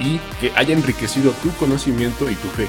y 0.00 0.18
que 0.40 0.50
haya 0.56 0.74
enriquecido 0.74 1.32
tu 1.42 1.50
conocimiento 1.52 2.30
y 2.30 2.34
tu 2.34 2.48
fe. 2.48 2.66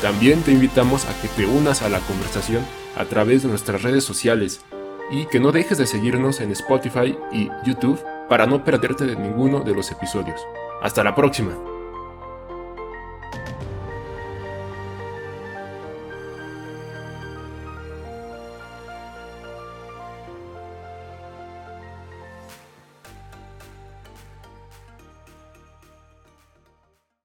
También 0.00 0.42
te 0.42 0.52
invitamos 0.52 1.06
a 1.06 1.20
que 1.20 1.28
te 1.28 1.46
unas 1.46 1.82
a 1.82 1.88
la 1.88 1.98
conversación 2.00 2.64
a 2.96 3.04
través 3.04 3.42
de 3.42 3.48
nuestras 3.48 3.82
redes 3.82 4.04
sociales 4.04 4.60
y 5.10 5.26
que 5.26 5.40
no 5.40 5.52
dejes 5.52 5.78
de 5.78 5.86
seguirnos 5.86 6.40
en 6.40 6.50
Spotify 6.52 7.16
y 7.32 7.48
YouTube 7.64 8.02
para 8.28 8.46
no 8.46 8.64
perderte 8.64 9.04
de 9.04 9.16
ninguno 9.16 9.60
de 9.60 9.74
los 9.74 9.90
episodios. 9.90 10.40
Hasta 10.82 11.04
la 11.04 11.14
próxima. 11.14 11.73